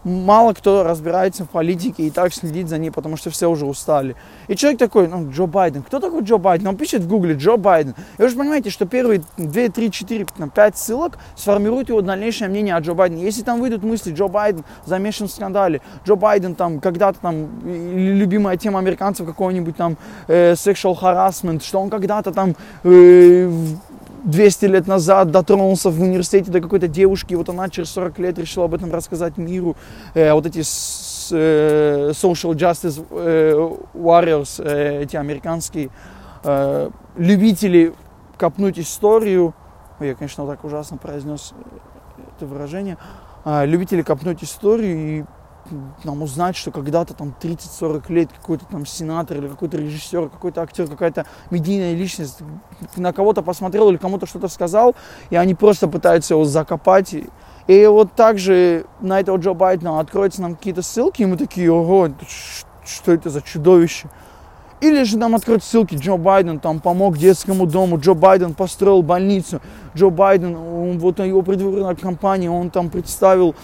мало 0.03 0.53
кто 0.53 0.83
разбирается 0.83 1.45
в 1.45 1.49
политике 1.49 2.03
и 2.03 2.09
так 2.09 2.33
следит 2.33 2.69
за 2.69 2.77
ней, 2.77 2.91
потому 2.91 3.17
что 3.17 3.29
все 3.29 3.49
уже 3.49 3.65
устали. 3.65 4.15
И 4.47 4.55
человек 4.55 4.79
такой, 4.79 5.07
ну, 5.07 5.29
Джо 5.31 5.45
Байден. 5.45 5.83
Кто 5.83 5.99
такой 5.99 6.23
Джо 6.23 6.37
Байден? 6.37 6.67
Он 6.67 6.77
пишет 6.77 7.01
в 7.01 7.07
гугле 7.07 7.35
Джо 7.35 7.57
Байден. 7.57 7.95
И 8.17 8.21
вы 8.21 8.29
же 8.29 8.35
понимаете, 8.35 8.69
что 8.69 8.85
первые 8.85 9.21
2, 9.37 9.69
3, 9.69 9.91
4, 9.91 10.25
5 10.53 10.77
ссылок 10.77 11.17
сформируют 11.35 11.89
его 11.89 12.01
дальнейшее 12.01 12.49
мнение 12.49 12.75
о 12.75 12.79
Джо 12.79 12.93
Байдене. 12.93 13.23
Если 13.23 13.43
там 13.43 13.59
выйдут 13.59 13.83
мысли, 13.83 14.13
Джо 14.13 14.27
Байден 14.27 14.63
замешан 14.85 15.27
в 15.27 15.31
скандале, 15.31 15.81
Джо 16.05 16.15
Байден 16.15 16.55
там 16.55 16.79
когда-то 16.79 17.19
там, 17.19 17.47
любимая 17.63 18.57
тема 18.57 18.79
американцев 18.79 19.25
какого-нибудь 19.25 19.75
там 19.75 19.97
э, 20.27 20.53
sexual 20.53 20.97
harassment, 20.99 21.63
что 21.63 21.79
он 21.79 21.89
когда-то 21.89 22.31
там 22.31 22.55
э, 22.83 23.51
200 24.29 24.65
лет 24.65 24.87
назад 24.87 25.31
дотронулся 25.31 25.89
в 25.89 26.01
университете 26.01 26.51
до 26.51 26.61
какой-то 26.61 26.87
девушки, 26.87 27.33
вот 27.33 27.49
она 27.49 27.69
через 27.69 27.89
40 27.91 28.19
лет 28.19 28.39
решила 28.39 28.65
об 28.65 28.73
этом 28.73 28.93
рассказать 28.93 29.37
миру. 29.37 29.75
Э, 30.13 30.33
вот 30.33 30.45
эти 30.45 30.61
с, 30.61 31.29
э, 31.31 32.11
social 32.11 32.53
justice 32.53 33.05
э, 33.09 33.53
warriors, 33.93 34.63
э, 34.63 35.03
эти 35.03 35.15
американские 35.15 35.89
э, 36.43 36.89
любители 37.17 37.93
копнуть 38.37 38.79
историю, 38.79 39.53
я, 39.99 40.15
конечно, 40.15 40.47
так 40.47 40.63
ужасно 40.63 40.97
произнес 40.97 41.53
это 42.37 42.45
выражение, 42.45 42.97
э, 43.45 43.65
любители 43.65 44.01
копнуть 44.01 44.43
историю 44.43 44.97
и 44.97 45.25
нам 46.03 46.21
узнать, 46.21 46.55
что 46.55 46.71
когда-то 46.71 47.13
там 47.13 47.33
30-40 47.39 48.11
лет 48.11 48.29
какой-то 48.33 48.65
там 48.65 48.85
сенатор 48.85 49.37
или 49.37 49.47
какой-то 49.47 49.77
режиссер, 49.77 50.29
какой-то 50.29 50.61
актер, 50.61 50.87
какая-то 50.87 51.25
медийная 51.49 51.95
личность 51.95 52.39
на 52.95 53.13
кого-то 53.13 53.41
посмотрел 53.41 53.89
или 53.89 53.97
кому-то 53.97 54.25
что-то 54.25 54.47
сказал, 54.47 54.95
и 55.29 55.35
они 55.35 55.55
просто 55.55 55.87
пытаются 55.87 56.33
его 56.33 56.45
закопать. 56.45 57.15
И 57.67 57.85
вот 57.85 58.13
также 58.13 58.85
на 58.99 59.19
этого 59.19 59.37
Джо 59.37 59.53
Байдена 59.53 59.99
откроются 59.99 60.41
нам 60.41 60.55
какие-то 60.55 60.81
ссылки, 60.81 61.21
и 61.21 61.25
мы 61.25 61.37
такие, 61.37 61.71
ого, 61.71 62.09
что 62.85 63.11
это 63.11 63.29
за 63.29 63.41
чудовище. 63.41 64.09
Или 64.81 65.03
же 65.03 65.17
нам 65.17 65.35
откроют 65.35 65.63
ссылки, 65.63 65.95
Джо 65.95 66.15
Байден 66.15 66.59
там 66.59 66.79
помог 66.79 67.17
детскому 67.17 67.65
дому, 67.65 67.99
Джо 67.99 68.13
Байден 68.13 68.53
построил 68.53 69.01
больницу, 69.01 69.61
Джо 69.93 70.09
Байден, 70.09 70.55
он, 70.55 70.99
вот 70.99 71.19
его 71.19 71.41
предвыборная 71.41 71.95
кампания, 71.95 72.49
он 72.49 72.69
там 72.69 72.89
представил 72.89 73.55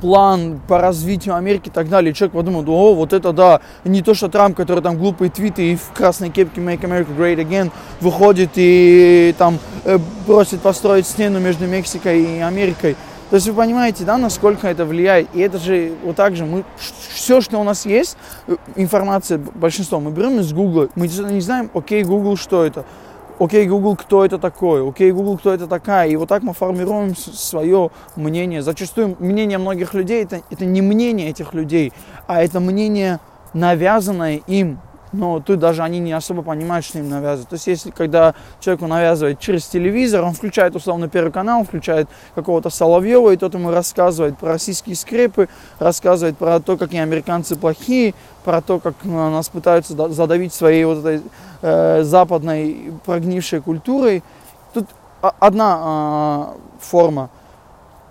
план 0.00 0.60
по 0.68 0.80
развитию 0.80 1.34
Америки 1.34 1.68
и 1.68 1.70
так 1.70 1.88
далее. 1.88 2.14
Человек 2.14 2.34
подумал, 2.34 2.64
о, 2.68 2.94
вот 2.94 3.12
это 3.12 3.32
да, 3.32 3.60
не 3.84 4.02
то, 4.02 4.14
что 4.14 4.28
Трамп, 4.28 4.56
который 4.56 4.80
там 4.80 4.98
глупые 4.98 5.30
твиты 5.30 5.72
и 5.72 5.76
в 5.76 5.92
красной 5.92 6.30
кепке 6.30 6.60
Make 6.60 6.80
America 6.80 7.16
Great 7.16 7.36
Again 7.36 7.70
выходит 8.00 8.50
и 8.54 9.34
там 9.38 9.58
э, 9.84 9.98
просит 10.26 10.60
построить 10.60 11.06
стену 11.06 11.40
между 11.40 11.66
Мексикой 11.66 12.22
и 12.22 12.40
Америкой. 12.40 12.96
То 13.30 13.36
есть 13.36 13.48
вы 13.48 13.54
понимаете, 13.54 14.04
да, 14.04 14.16
насколько 14.18 14.68
это 14.68 14.84
влияет. 14.84 15.28
И 15.34 15.40
это 15.40 15.58
же 15.58 15.94
вот 16.04 16.14
так 16.14 16.36
же, 16.36 16.44
мы, 16.44 16.64
все, 17.14 17.40
что 17.40 17.58
у 17.58 17.64
нас 17.64 17.86
есть, 17.86 18.16
э, 18.46 18.56
информация, 18.76 19.38
большинство, 19.38 19.98
мы 19.98 20.10
берем 20.10 20.38
из 20.38 20.52
Google, 20.52 20.90
мы 20.94 21.08
не 21.08 21.40
знаем, 21.40 21.70
окей, 21.74 22.04
Google, 22.04 22.36
что 22.36 22.64
это 22.64 22.84
окей, 23.38 23.66
Google, 23.66 23.96
кто 23.96 24.24
это 24.24 24.38
такой, 24.38 24.88
окей, 24.88 25.12
Google, 25.12 25.38
кто 25.38 25.52
это 25.52 25.66
такая. 25.66 26.08
И 26.08 26.16
вот 26.16 26.28
так 26.28 26.42
мы 26.42 26.54
формируем 26.54 27.16
свое 27.16 27.90
мнение. 28.16 28.62
Зачастую 28.62 29.16
мнение 29.18 29.58
многих 29.58 29.94
людей 29.94 30.22
это, 30.22 30.42
это 30.50 30.64
не 30.64 30.82
мнение 30.82 31.30
этих 31.30 31.54
людей, 31.54 31.92
а 32.26 32.42
это 32.42 32.60
мнение, 32.60 33.20
навязанное 33.52 34.40
им 34.46 34.78
но 35.14 35.40
тут 35.40 35.58
даже 35.58 35.82
они 35.82 36.00
не 36.00 36.12
особо 36.12 36.42
понимают, 36.42 36.84
что 36.84 36.98
им 36.98 37.08
навязывают. 37.08 37.48
То 37.48 37.54
есть, 37.54 37.66
если 37.66 37.90
когда 37.90 38.34
человеку 38.60 38.86
навязывают 38.86 39.38
через 39.38 39.66
телевизор, 39.66 40.24
он 40.24 40.34
включает 40.34 40.74
условно 40.74 41.08
первый 41.08 41.32
канал, 41.32 41.64
включает 41.64 42.08
какого-то 42.34 42.70
Соловьева, 42.70 43.30
и 43.30 43.36
тот 43.36 43.54
ему 43.54 43.70
рассказывает 43.70 44.36
про 44.36 44.52
российские 44.52 44.96
скрепы, 44.96 45.48
рассказывает 45.78 46.36
про 46.36 46.60
то, 46.60 46.76
какие 46.76 47.00
американцы 47.00 47.56
плохие, 47.56 48.14
про 48.44 48.60
то, 48.60 48.80
как 48.80 48.94
ну, 49.04 49.30
нас 49.30 49.48
пытаются 49.48 49.94
задавить 50.10 50.52
своей 50.52 50.84
вот 50.84 50.98
этой 50.98 51.22
э, 51.62 52.02
западной 52.02 52.92
прогнившей 53.04 53.60
культурой. 53.60 54.22
Тут 54.72 54.86
одна 55.20 56.48
э, 56.50 56.58
форма– 56.80 57.30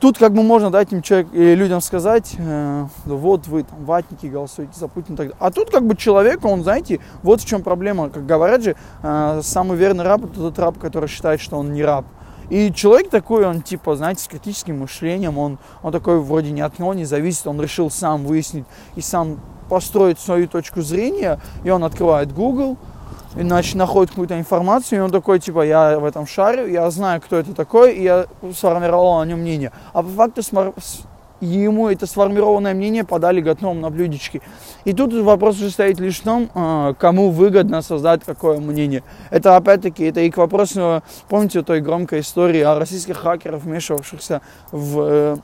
Тут 0.04 0.18
как 0.18 0.34
бы 0.34 0.44
можно 0.44 0.70
дать 0.70 0.92
им 0.92 1.02
человек, 1.02 1.30
людям 1.32 1.80
сказать, 1.80 2.36
э, 2.38 2.88
вот 3.06 3.48
вы 3.48 3.64
там 3.64 3.86
ватники 3.86 4.26
голосуете 4.26 4.74
за 4.78 4.90
Путина. 4.90 5.16
Так 5.16 5.32
а 5.40 5.50
тут 5.50 5.70
как 5.70 5.88
бы 5.88 5.96
человек, 5.96 6.44
он, 6.44 6.62
знаете, 6.62 7.00
вот 7.22 7.40
в 7.40 7.46
чем 7.46 7.64
проблема. 7.64 8.10
Как 8.10 8.26
говорят 8.26 8.64
же, 8.64 8.76
э, 9.02 9.40
самый 9.42 9.78
верный 9.78 10.04
раб 10.04 10.26
это 10.26 10.34
тот 10.34 10.60
раб, 10.60 10.78
который 10.78 11.08
считает, 11.08 11.40
что 11.40 11.56
он 11.56 11.72
не 11.72 11.86
раб. 11.86 12.06
И 12.50 12.74
человек 12.74 13.12
такой, 13.12 13.46
он 13.46 13.62
типа, 13.62 13.96
знаете, 13.96 14.22
с 14.22 14.28
критическим 14.28 14.80
мышлением, 14.80 15.38
он, 15.38 15.58
он 15.82 15.94
такой 15.94 16.20
вроде 16.20 16.52
не 16.52 16.60
от 16.60 16.80
него 16.80 16.94
не 16.94 17.06
зависит, 17.06 17.48
он 17.48 17.62
решил 17.62 17.90
сам 17.90 18.26
выяснить 18.26 18.66
и 18.98 19.02
сам 19.02 19.40
построить 19.70 20.20
свою 20.20 20.50
точку 20.50 20.82
зрения, 20.82 21.40
и 21.64 21.70
он 21.70 21.82
открывает 21.82 22.34
Google, 22.34 22.76
иначе 23.36 23.78
находит 23.78 24.12
какую-то 24.12 24.38
информацию, 24.38 25.00
и 25.00 25.02
он 25.02 25.12
такой, 25.12 25.40
типа, 25.40 25.66
я 25.66 26.00
в 26.00 26.06
этом 26.06 26.28
шарю, 26.28 26.68
я 26.68 26.90
знаю, 26.90 27.22
кто 27.22 27.38
это 27.38 27.54
такой, 27.54 27.94
и 27.96 28.04
я 28.04 28.26
сформировал 28.54 29.20
о 29.20 29.26
нем 29.26 29.40
мнение. 29.40 29.72
А 29.94 30.04
по 30.04 30.10
факту 30.10 30.42
ему 31.44 31.90
это 31.90 32.08
сформированное 32.08 32.74
мнение 32.74 33.04
подали 33.04 33.42
готовым 33.42 33.82
на 33.82 33.90
блюдечке. 33.90 34.42
И 34.86 34.94
тут 34.94 35.14
вопрос 35.14 35.58
уже 35.58 35.70
стоит 35.70 36.00
лишь 36.00 36.20
в 36.20 36.24
том, 36.24 36.50
а, 36.54 36.94
кому 36.94 37.32
выгодно 37.32 37.82
создать 37.82 38.24
какое 38.24 38.60
мнение. 38.60 39.04
Это 39.30 39.56
опять-таки, 39.56 40.06
это 40.06 40.22
и 40.22 40.30
к 40.30 40.38
вопросу, 40.38 41.04
помните 41.30 41.62
той 41.62 41.82
громкой 41.82 42.22
истории 42.22 42.62
о 42.62 42.80
российских 42.80 43.18
хакерах, 43.18 43.64
вмешивавшихся 43.64 44.42
в 44.72 45.00
э, 45.02 45.38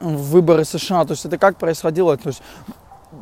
выборы 0.00 0.64
США. 0.64 1.04
То 1.04 1.12
есть 1.12 1.24
это 1.24 1.38
как 1.38 1.56
происходило? 1.56 2.16
То 2.16 2.28
есть 2.28 2.42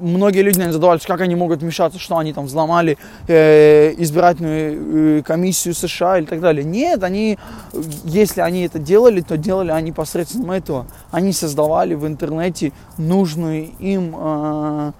многие 0.01 0.41
люди 0.41 0.57
наверное, 0.57 0.73
задавались, 0.73 1.03
как 1.03 1.21
они 1.21 1.35
могут 1.35 1.61
вмешаться, 1.61 1.99
что 1.99 2.19
они 2.19 2.33
там 2.33 2.47
взломали 2.47 2.99
э, 3.27 3.95
избирательную 3.99 5.19
э, 5.19 5.23
комиссию 5.23 5.75
США 5.75 6.19
или 6.19 6.27
так 6.27 6.41
далее. 6.41 6.65
Нет, 6.65 7.03
они, 7.03 7.39
если 8.05 8.41
они 8.41 8.63
это 8.63 8.79
делали, 8.79 9.21
то 9.21 9.37
делали 9.37 9.71
они 9.71 9.93
посредством 9.93 10.51
этого. 10.51 10.87
Они 11.11 11.33
создавали 11.33 11.95
в 11.95 12.07
интернете 12.07 12.73
нужную 12.99 13.71
им 13.79 14.15
э, 14.17 14.93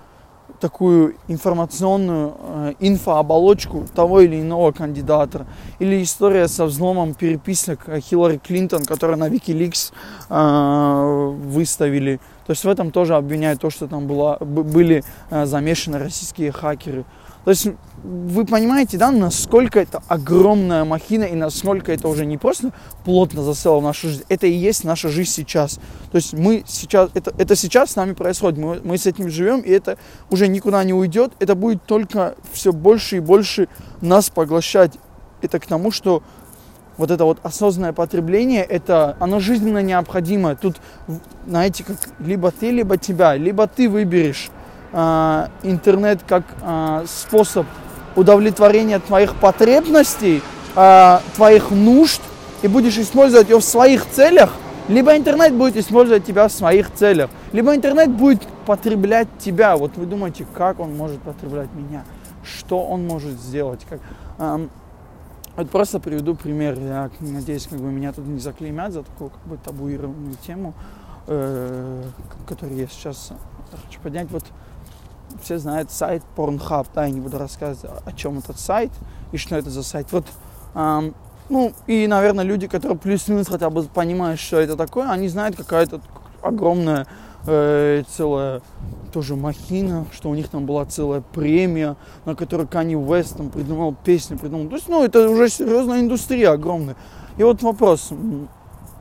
такую 0.61 1.17
информационную 1.29 2.35
э, 2.39 2.73
инфооболочку 2.81 3.87
того 3.95 4.21
или 4.21 4.41
иного 4.41 4.73
кандидата. 4.73 5.47
Или 5.79 6.03
история 6.03 6.49
со 6.49 6.65
взломом 6.67 7.15
переписок 7.15 7.89
Хиллари 8.01 8.39
Клинтон, 8.39 8.85
которую 8.85 9.19
на 9.19 9.29
Wikileaks 9.29 9.93
э, 10.31 11.49
выставили. 11.49 12.21
То 12.47 12.51
есть 12.51 12.65
в 12.65 12.69
этом 12.69 12.91
тоже 12.91 13.15
обвиняют 13.17 13.61
то, 13.61 13.71
что 13.71 13.87
там 13.87 14.07
было, 14.07 14.39
были 14.41 15.03
э, 15.31 15.47
замешаны 15.47 15.99
российские 15.99 16.53
хакеры. 16.53 17.05
То 17.45 17.51
есть 17.51 17.69
вы 18.03 18.45
понимаете, 18.45 18.99
да, 18.99 19.11
насколько 19.11 19.81
это 19.81 20.03
огромная 20.09 20.85
махина 20.85 21.25
и 21.25 21.35
насколько 21.35 21.93
это 21.93 22.09
уже 22.09 22.27
не 22.27 22.37
просто 22.37 22.71
плотно 23.05 23.43
засело 23.43 23.81
в 23.81 23.83
нашу 23.83 24.09
жизнь, 24.09 24.25
это 24.29 24.47
и 24.47 24.53
есть 24.53 24.85
наша 24.85 25.09
жизнь 25.09 25.31
сейчас. 25.31 25.79
То 26.11 26.17
есть 26.17 26.33
мы 26.33 26.65
сейчас, 26.67 27.11
это, 27.15 27.33
это 27.39 27.57
сейчас 27.57 27.93
с 27.93 27.97
нами 27.97 28.13
происходит, 28.13 28.59
мы, 28.59 28.81
мы 28.83 28.99
с 28.99 29.07
этим 29.07 29.31
живем, 29.31 29.61
и 29.61 29.71
это 29.71 29.99
уже 30.31 30.49
никуда 30.49 30.85
не 30.85 30.93
уйдет, 30.93 31.33
это 31.39 31.55
будет 31.55 31.85
только 31.85 32.35
все 32.53 32.73
больше 32.73 33.17
и 33.17 33.21
больше 33.21 33.69
нас 34.01 34.31
поглощать. 34.31 34.93
Это 35.41 35.59
к 35.59 35.67
тому, 35.67 35.91
что 35.91 36.23
вот 36.97 37.11
это 37.11 37.25
вот 37.25 37.39
осознанное 37.43 37.93
потребление, 37.93 38.63
это, 38.63 39.17
оно 39.21 39.41
жизненно 39.41 39.83
необходимо. 39.83 40.57
Тут, 40.57 40.77
знаете, 41.47 41.85
как 41.85 41.97
либо 42.21 42.51
ты, 42.51 42.71
либо 42.71 42.97
тебя, 42.97 43.37
либо 43.37 43.67
ты 43.67 43.89
выберешь 43.89 44.51
э, 44.95 45.47
интернет 45.65 46.21
как 46.27 46.45
э, 46.63 47.05
способ 47.07 47.67
удовлетворения 48.17 49.01
твоих 49.01 49.35
потребностей, 49.35 50.43
э, 50.77 51.19
твоих 51.35 51.71
нужд, 51.71 52.23
и 52.63 52.69
будешь 52.69 52.97
использовать 52.97 53.51
его 53.51 53.61
в 53.61 53.65
своих 53.65 54.09
целях, 54.11 54.51
либо 54.89 55.17
интернет 55.17 55.53
будет 55.55 55.77
использовать 55.77 56.25
тебя 56.25 56.49
в 56.49 56.53
своих 56.53 56.93
целях, 56.95 57.31
либо 57.53 57.75
интернет 57.75 58.11
будет 58.11 58.43
потреблять 58.67 59.29
тебя. 59.39 59.77
Вот 59.77 59.97
вы 59.97 60.07
думаете, 60.07 60.47
как 60.55 60.81
он 60.81 60.97
может 60.97 61.21
потреблять 61.21 61.69
меня? 61.75 62.05
Что 62.43 62.83
он 62.83 63.07
может 63.07 63.33
сделать? 63.33 63.81
Как, 63.89 64.01
эм, 64.39 64.71
вот 65.57 65.71
просто 65.71 66.01
приведу 66.01 66.35
пример. 66.35 66.79
Я 66.79 67.11
надеюсь, 67.21 67.67
как 67.67 67.79
бы 67.81 67.91
меня 67.91 68.13
тут 68.13 68.27
не 68.27 68.41
заклеймят 68.41 68.93
за 68.93 69.03
такую 69.03 69.31
как 69.31 69.43
бы 69.47 69.57
табуированную 69.57 70.37
тему, 70.47 70.75
э, 71.27 72.03
которую 72.49 72.79
я 72.79 72.87
сейчас 72.87 73.33
хочу 73.87 74.01
поднять. 74.01 74.31
Вот 74.31 74.45
все 75.45 75.59
знают 75.59 75.91
сайт 75.91 76.23
Pornhub, 76.37 76.87
да, 76.95 77.05
я 77.05 77.11
не 77.11 77.21
буду 77.21 77.39
рассказывать, 77.39 78.03
о 78.05 78.13
чем 78.13 78.39
этот 78.39 78.59
сайт 78.59 78.91
и 79.33 79.37
что 79.37 79.57
это 79.57 79.71
за 79.71 79.83
сайт. 79.83 80.09
Вот, 80.11 80.27
эм, 80.75 81.15
ну, 81.49 81.73
и, 81.87 82.07
наверное, 82.07 82.45
люди, 82.45 82.67
которые 82.67 82.99
плюс-минус 82.99 83.49
хотя 83.49 83.71
бы 83.71 83.83
понимают, 83.85 84.41
что 84.41 84.59
это 84.59 84.77
такое, 84.77 85.11
они 85.11 85.29
знают, 85.29 85.57
какая-то 85.57 86.01
огромная 86.43 87.07
э, 87.47 88.03
целая 88.09 88.63
тоже 89.13 89.37
махина, 89.37 90.07
что 90.13 90.31
у 90.31 90.35
них 90.35 90.49
там 90.49 90.67
была 90.67 90.85
целая 90.87 91.21
премия, 91.21 91.97
на 92.25 92.35
которой 92.35 92.67
Кани 92.67 92.97
Уэст 92.97 93.37
там 93.37 93.51
придумал 93.51 93.95
песню, 93.95 94.39
придумал. 94.39 94.69
То 94.69 94.77
есть, 94.77 94.89
ну, 94.89 95.05
это 95.05 95.29
уже 95.29 95.49
серьезная 95.49 96.01
индустрия 96.01 96.51
огромная. 96.51 96.97
И 97.37 97.43
вот 97.43 97.63
вопрос, 97.63 98.11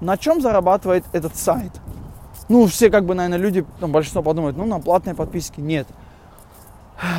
на 0.01 0.17
чем 0.17 0.41
зарабатывает 0.41 1.05
этот 1.13 1.35
сайт? 1.35 1.71
Ну, 2.49 2.67
все 2.67 2.89
как 2.89 3.05
бы, 3.05 3.15
наверное, 3.15 3.39
люди, 3.39 3.65
там 3.79 3.91
большинство 3.91 4.21
подумают, 4.21 4.57
ну, 4.57 4.65
на 4.65 4.79
платной 4.79 5.15
подписке. 5.15 5.61
Нет. 5.61 5.87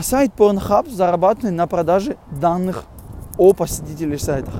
Сайт 0.02 0.33
Pornhub 0.37 0.90
зарабатывает 0.90 1.54
на 1.54 1.66
продаже 1.66 2.16
данных 2.31 2.85
о 3.38 3.52
посетителях 3.52 4.20
сайтах. 4.20 4.55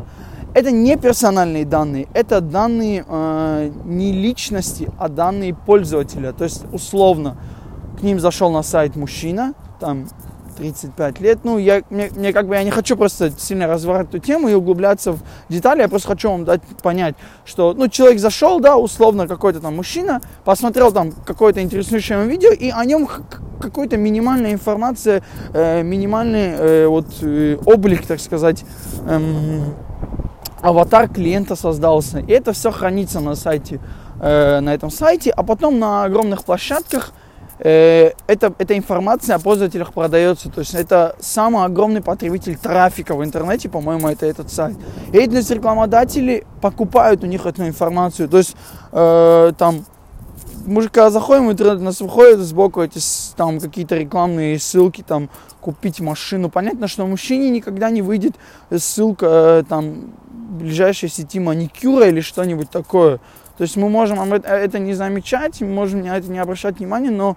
Это 0.55 0.71
не 0.71 0.97
персональные 0.97 1.65
данные, 1.65 2.07
это 2.15 2.41
данные 2.41 3.05
э, 3.09 3.73
не 3.85 4.12
личности, 4.12 4.88
а 4.99 5.09
данные 5.09 5.53
пользователя. 5.55 6.33
То 6.33 6.45
есть, 6.45 6.65
условно, 6.73 7.37
к 7.99 8.03
ним 8.03 8.21
зашел 8.21 8.51
на 8.51 8.62
сайт 8.62 8.95
мужчина, 8.95 9.55
там 9.81 10.07
35 10.57 11.21
лет. 11.21 11.41
Ну, 11.43 11.59
я, 11.59 11.83
мне, 11.91 12.11
мне 12.15 12.33
как 12.33 12.47
бы 12.47 12.55
я 12.55 12.62
не 12.62 12.71
хочу 12.71 12.97
просто 12.97 13.31
сильно 13.31 13.67
разворачивать 13.67 14.15
эту 14.15 14.25
тему 14.25 14.49
и 14.49 14.55
углубляться 14.55 15.12
в 15.12 15.21
детали, 15.49 15.81
я 15.81 15.88
просто 15.88 16.09
хочу 16.09 16.31
вам 16.31 16.45
дать 16.45 16.62
понять, 16.83 17.17
что, 17.45 17.75
ну, 17.75 17.88
человек 17.88 18.21
зашел, 18.21 18.61
да, 18.61 18.77
условно, 18.77 19.27
какой-то 19.27 19.61
там 19.61 19.77
мужчина, 19.77 20.21
посмотрел 20.45 20.93
там 20.93 21.12
какое-то 21.12 21.62
интересующее 21.62 22.25
видео, 22.27 22.53
и 22.53 22.71
о 22.71 22.85
нем 22.85 23.09
какой-то 23.64 23.96
минимальная 23.96 24.53
информация, 24.53 25.22
э, 25.53 25.83
минимальный 25.83 26.55
э, 26.57 26.87
вот 26.87 27.07
э, 27.22 27.57
облик, 27.64 28.07
так 28.07 28.20
сказать, 28.20 28.64
эм, 29.09 29.74
аватар 30.62 31.09
клиента 31.09 31.57
создался. 31.57 32.18
И 32.20 32.33
это 32.33 32.53
все 32.53 32.70
хранится 32.70 33.20
на 33.20 33.35
сайте, 33.35 33.81
э, 34.20 34.61
на 34.61 34.74
этом 34.74 34.90
сайте, 34.90 35.31
а 35.31 35.42
потом 35.42 35.79
на 35.79 36.05
огромных 36.05 36.44
площадках 36.44 37.12
э, 37.59 38.12
эта, 38.27 38.53
эта 38.59 38.77
информация 38.77 39.37
о 39.37 39.38
пользователях 39.38 39.92
продается. 39.92 40.50
То 40.50 40.61
есть 40.61 40.74
это 40.74 41.16
самый 41.20 41.64
огромный 41.64 42.00
потребитель 42.00 42.57
трафика 42.57 43.14
в 43.14 43.24
интернете, 43.24 43.68
по-моему, 43.68 44.09
это 44.09 44.27
этот 44.27 44.50
сайт. 44.50 44.77
И 45.12 45.18
эти 45.18 45.53
рекламодатели 45.53 46.46
покупают 46.61 47.22
у 47.24 47.27
них 47.27 47.46
эту 47.46 47.66
информацию. 47.66 48.29
То 48.29 48.38
есть 48.38 48.57
э, 48.92 49.53
там 49.59 49.85
когда 50.64 51.11
заходим 51.11 51.48
в 51.48 51.53
интернет, 51.53 51.79
у 51.79 51.85
нас 51.85 52.00
выходят 52.00 52.40
сбоку 52.40 52.83
эти 52.83 53.00
там 53.37 53.61
какие-то 53.61 53.96
рекламные 53.96 54.59
ссылки, 54.59 55.05
там 55.07 55.31
купить 55.61 56.00
машину. 56.00 56.48
Понятно, 56.50 56.88
что 56.88 57.07
мужчине 57.07 57.50
никогда 57.50 57.90
не 57.90 58.03
выйдет 58.03 58.35
ссылка 58.77 59.27
э, 59.27 59.64
там 59.68 60.12
ближайшей 60.29 61.09
сети 61.09 61.40
маникюра 61.40 62.09
или 62.09 62.20
что-нибудь 62.20 62.70
такое. 62.70 63.18
То 63.57 63.62
есть 63.62 63.77
мы 63.77 63.88
можем 63.88 64.33
это 64.33 64.79
не 64.79 64.94
замечать, 64.94 65.61
мы 65.61 65.68
можем 65.68 66.03
на 66.03 66.16
это 66.16 66.31
не 66.31 66.38
обращать 66.38 66.79
внимания, 66.79 67.11
но 67.11 67.37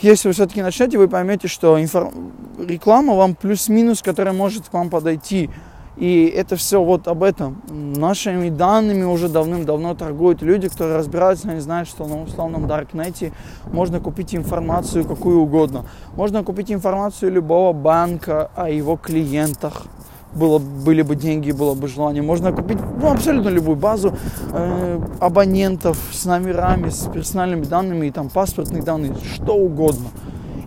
если 0.00 0.28
вы 0.28 0.34
все-таки 0.34 0.62
начнете, 0.62 0.96
вы 0.96 1.08
поймете, 1.08 1.48
что 1.48 1.80
инфор... 1.80 2.12
реклама 2.58 3.14
вам 3.14 3.34
плюс-минус, 3.34 4.00
которая 4.00 4.32
может 4.32 4.68
к 4.68 4.72
вам 4.72 4.90
подойти. 4.90 5.50
И 5.98 6.26
это 6.26 6.54
все 6.54 6.82
вот 6.82 7.08
об 7.08 7.24
этом. 7.24 7.60
Нашими 7.68 8.50
данными 8.50 9.02
уже 9.02 9.28
давным-давно 9.28 9.94
торгуют 9.94 10.42
люди, 10.42 10.68
которые 10.68 10.96
разбираются, 10.96 11.50
они 11.50 11.60
знают, 11.60 11.88
что 11.88 12.06
на 12.06 12.22
условном 12.22 12.68
Даркнете 12.68 13.32
можно 13.72 13.98
купить 13.98 14.34
информацию 14.34 15.04
какую 15.04 15.40
угодно. 15.40 15.86
Можно 16.14 16.44
купить 16.44 16.70
информацию 16.70 17.32
любого 17.32 17.72
банка 17.72 18.50
о 18.54 18.70
его 18.70 18.96
клиентах, 18.96 19.86
было, 20.34 20.58
были 20.58 21.02
бы 21.02 21.16
деньги, 21.16 21.50
было 21.50 21.74
бы 21.74 21.88
желание, 21.88 22.22
можно 22.22 22.52
купить 22.52 22.78
ну, 23.00 23.10
абсолютно 23.10 23.48
любую 23.48 23.76
базу 23.76 24.14
э, 24.52 25.00
абонентов 25.20 25.98
с 26.12 26.24
номерами, 26.26 26.90
с 26.90 27.10
персональными 27.10 27.64
данными, 27.64 28.06
и 28.06 28.10
там 28.10 28.28
паспортные 28.28 28.82
данные, 28.82 29.16
что 29.34 29.54
угодно. 29.54 30.08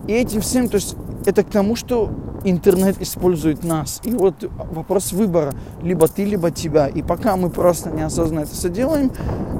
И 0.08 0.14
этим 0.14 0.42
всем, 0.42 0.68
то 0.68 0.76
есть 0.76 0.96
это 1.26 1.44
к 1.44 1.50
тому, 1.50 1.76
что 1.76 2.10
интернет 2.44 3.02
использует 3.02 3.64
нас. 3.64 4.02
И 4.04 4.12
вот 4.12 4.36
вопрос 4.72 5.12
выбора, 5.12 5.54
либо 5.82 6.08
ты, 6.08 6.26
либо 6.26 6.52
тебя. 6.52 6.88
И 6.88 7.02
пока 7.02 7.36
мы 7.36 7.50
просто 7.50 7.92
неосознанно 7.92 8.42
это 8.42 8.54
все 8.54 8.70
делаем, 8.70 9.12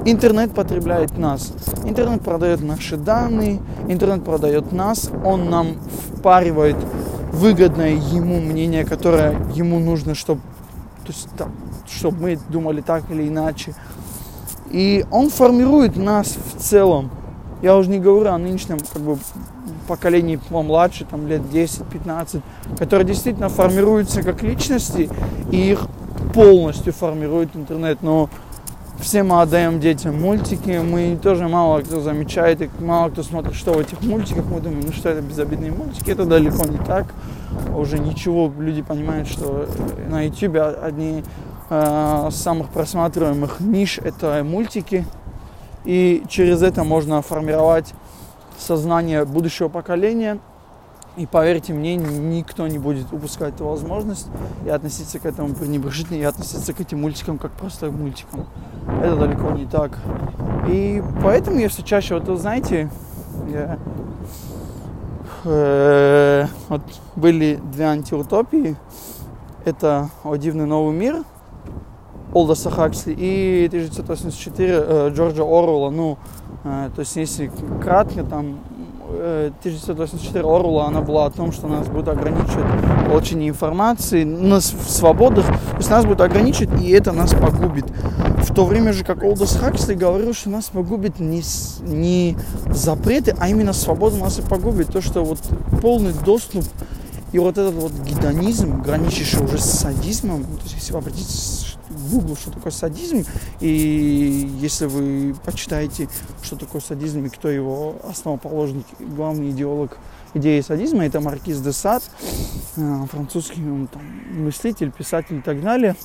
интернет 0.04 0.52
потребляет 0.54 1.16
нас. 1.18 1.52
Интернет 1.84 2.22
продает 2.22 2.62
наши 2.62 2.96
данные, 2.96 3.60
интернет 3.88 4.24
продает 4.24 4.72
нас, 4.72 5.10
он 5.24 5.50
нам 5.50 5.76
впаривает 6.16 6.76
выгодное 7.32 7.94
ему 7.94 8.40
мнение, 8.40 8.84
которое 8.84 9.36
ему 9.54 9.78
нужно, 9.78 10.14
чтобы, 10.14 10.40
то 11.04 11.08
есть, 11.08 11.28
там, 11.36 11.52
чтобы 11.86 12.22
мы 12.22 12.38
думали 12.48 12.80
так 12.80 13.10
или 13.10 13.28
иначе. 13.28 13.74
И 14.70 15.04
он 15.10 15.30
формирует 15.30 15.96
нас 15.96 16.36
в 16.54 16.60
целом. 16.60 17.10
Я 17.62 17.76
уже 17.76 17.90
не 17.90 18.00
говорю 18.00 18.30
о 18.30 18.38
нынешнем 18.38 18.78
как 18.92 19.02
бы, 19.02 19.18
поколении 19.82 20.36
помладше, 20.48 21.04
там 21.04 21.26
лет 21.26 21.42
10-15, 21.42 22.42
которые 22.78 23.06
действительно 23.06 23.48
формируются 23.48 24.22
как 24.22 24.42
личности, 24.42 25.08
и 25.50 25.72
их 25.72 25.86
полностью 26.34 26.92
формирует 26.92 27.54
интернет. 27.54 28.02
Но 28.02 28.28
все 29.02 29.22
мы 29.22 29.42
отдаем 29.42 29.80
детям 29.80 30.20
мультики, 30.20 30.80
мы 30.82 31.18
тоже 31.20 31.48
мало 31.48 31.80
кто 31.80 32.00
замечает, 32.00 32.62
и 32.62 32.70
мало 32.80 33.10
кто 33.10 33.22
смотрит, 33.22 33.54
что 33.54 33.72
в 33.72 33.78
этих 33.78 34.00
мультиках, 34.02 34.44
мы 34.46 34.60
думаем, 34.60 34.82
ну 34.86 34.92
что 34.92 35.08
это 35.08 35.20
безобидные 35.20 35.72
мультики, 35.72 36.10
это 36.10 36.24
далеко 36.24 36.64
не 36.66 36.78
так, 36.78 37.06
уже 37.74 37.98
ничего, 37.98 38.52
люди 38.58 38.82
понимают, 38.82 39.28
что 39.28 39.66
на 40.08 40.22
YouTube 40.22 40.56
одни 40.82 41.24
э, 41.68 42.28
самых 42.30 42.68
просматриваемых 42.68 43.60
ниш 43.60 43.98
это 43.98 44.42
мультики, 44.44 45.04
и 45.84 46.22
через 46.28 46.62
это 46.62 46.84
можно 46.84 47.22
формировать 47.22 47.92
сознание 48.58 49.24
будущего 49.24 49.68
поколения, 49.68 50.38
И 51.14 51.26
поверьте 51.26 51.74
мне, 51.74 51.96
никто 51.96 52.66
не 52.66 52.78
будет 52.78 53.12
упускать 53.12 53.54
эту 53.54 53.66
возможность 53.66 54.28
и 54.64 54.70
относиться 54.70 55.18
к 55.18 55.26
этому 55.26 55.54
пренебрежительно, 55.54 56.16
и 56.16 56.22
относиться 56.22 56.72
к 56.72 56.80
этим 56.80 57.02
мультикам 57.02 57.36
как 57.36 57.52
просто 57.52 57.90
мультикам. 57.90 58.46
Это 59.02 59.16
далеко 59.16 59.50
не 59.50 59.66
так. 59.66 59.98
И 60.68 61.02
поэтому 61.22 61.58
я 61.58 61.68
все 61.68 61.82
чаще, 61.82 62.18
вот 62.18 62.40
знаете, 62.40 62.90
я, 63.50 63.78
э, 65.44 66.46
вот 66.70 66.82
были 67.14 67.60
две 67.72 67.84
антиутопии. 67.84 68.76
Это 69.66 70.08
«О 70.24 70.36
дивный 70.36 70.66
новый 70.66 70.94
мир» 70.94 71.24
Олдоса 72.32 72.70
Хаксли 72.70 73.12
и 73.12 73.66
1984 73.66 74.68
э, 74.72 75.10
Джорджа 75.14 75.42
Оруэлла. 75.42 75.90
Ну, 75.90 76.18
то 76.62 76.98
есть 76.98 77.16
если 77.16 77.50
кратко, 77.82 78.24
там 78.24 78.60
1984 79.12 80.40
Орла, 80.40 80.86
она 80.86 81.00
была 81.00 81.26
о 81.26 81.30
том, 81.30 81.52
что 81.52 81.66
нас 81.66 81.88
будут 81.88 82.08
ограничивать 82.08 82.66
получение 83.08 83.50
информации, 83.50 84.24
нас 84.24 84.74
свободах, 84.88 85.46
то 85.46 85.76
есть 85.76 85.90
нас 85.90 86.04
будут 86.04 86.20
ограничивать, 86.20 86.80
и 86.80 86.90
это 86.90 87.12
нас 87.12 87.34
погубит. 87.34 87.84
В 88.38 88.54
то 88.54 88.64
время 88.64 88.92
же, 88.92 89.04
как 89.04 89.22
Олдос 89.22 89.56
Хаксли 89.56 89.94
говорил, 89.94 90.34
что 90.34 90.50
нас 90.50 90.66
погубит 90.66 91.20
не, 91.20 91.42
не 91.82 92.36
запреты, 92.66 93.34
а 93.38 93.48
именно 93.48 93.72
свобода 93.72 94.16
нас 94.16 94.38
и 94.38 94.42
погубит. 94.42 94.88
То, 94.88 95.00
что 95.00 95.24
вот 95.24 95.38
полный 95.80 96.12
доступ 96.24 96.64
и 97.32 97.38
вот 97.38 97.56
этот 97.58 97.74
вот 97.74 97.92
гедонизм, 97.92 98.82
граничащий 98.82 99.38
уже 99.38 99.58
с 99.58 99.64
садизмом, 99.64 100.44
то 100.44 100.62
есть 100.64 100.74
если 100.74 100.92
вы 100.92 100.98
обратитесь 100.98 101.76
Google, 102.10 102.36
что 102.36 102.50
такое 102.50 102.72
садизм, 102.72 103.24
и 103.60 104.50
если 104.60 104.86
вы 104.86 105.34
почитаете, 105.44 106.08
что 106.42 106.56
такое 106.56 106.80
садизм 106.80 107.24
и 107.24 107.28
кто 107.30 107.48
его 107.48 107.96
основоположник, 108.04 108.84
главный 108.98 109.50
идеолог 109.50 109.96
идеи 110.34 110.60
садизма, 110.60 111.06
это 111.06 111.20
Маркиз 111.20 111.60
де 111.60 111.72
Сад, 111.72 112.02
э, 112.76 113.06
французский 113.10 113.62
он, 113.62 113.86
там, 113.86 114.02
мыслитель, 114.32 114.90
писатель 114.90 115.38
и 115.38 115.42
так 115.42 115.62
далее. 115.62 115.96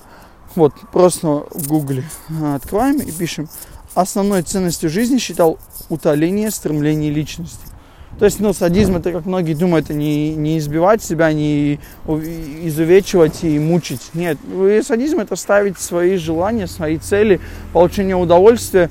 Вот, 0.55 0.73
просто 0.93 1.45
в 1.51 1.67
гугле 1.67 2.03
э, 2.29 2.55
открываем 2.55 2.99
и 2.99 3.11
пишем. 3.11 3.49
Основной 3.95 4.43
ценностью 4.43 4.89
жизни 4.89 5.17
считал 5.17 5.57
утоление 5.89 6.51
стремлений 6.51 7.09
личности. 7.09 7.59
То 8.19 8.25
есть, 8.25 8.39
ну, 8.39 8.51
садизм, 8.51 8.95
это, 8.95 9.12
как 9.12 9.25
многие 9.25 9.53
думают, 9.53 9.86
это 9.86 9.93
не, 9.93 10.34
не 10.34 10.58
избивать 10.58 11.03
себя, 11.03 11.32
не 11.34 11.80
изувечивать 12.08 13.43
и 13.43 13.60
мучить. 13.60 14.10
Нет, 14.15 14.38
садизм 14.84 15.19
это 15.19 15.36
ставить 15.36 15.77
свои 15.77 16.17
желания, 16.17 16.65
свои 16.65 16.97
цели, 16.97 17.39
получение 17.73 18.15
удовольствия 18.15 18.89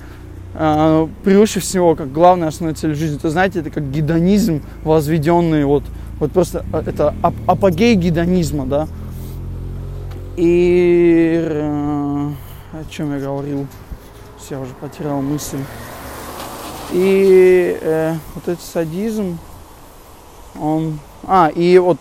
э, 0.54 1.08
превыше 1.24 1.58
всего, 1.58 1.96
как 1.96 2.12
главная 2.12 2.48
основная 2.48 2.76
цель 2.76 2.94
жизни. 2.94 3.16
Это, 3.16 3.30
знаете, 3.30 3.60
это 3.60 3.70
как 3.70 3.90
гедонизм 3.90 4.62
возведенный, 4.84 5.64
вот, 5.64 5.82
вот 6.20 6.30
просто 6.30 6.64
а, 6.72 6.84
это 6.86 7.12
ап 7.20 7.34
апогей 7.48 7.96
гедонизма, 7.96 8.64
да. 8.64 8.86
И 10.36 11.42
э, 11.44 12.30
о 12.72 12.84
чем 12.90 13.12
я 13.12 13.18
говорил? 13.18 13.66
Я 14.50 14.60
уже 14.60 14.72
потерял 14.74 15.20
мысль. 15.20 15.58
И 16.92 17.78
э, 17.80 18.14
вот 18.34 18.48
этот 18.48 18.62
садизм, 18.62 19.38
он... 20.60 20.98
А, 21.24 21.48
и 21.48 21.78
вот, 21.78 21.98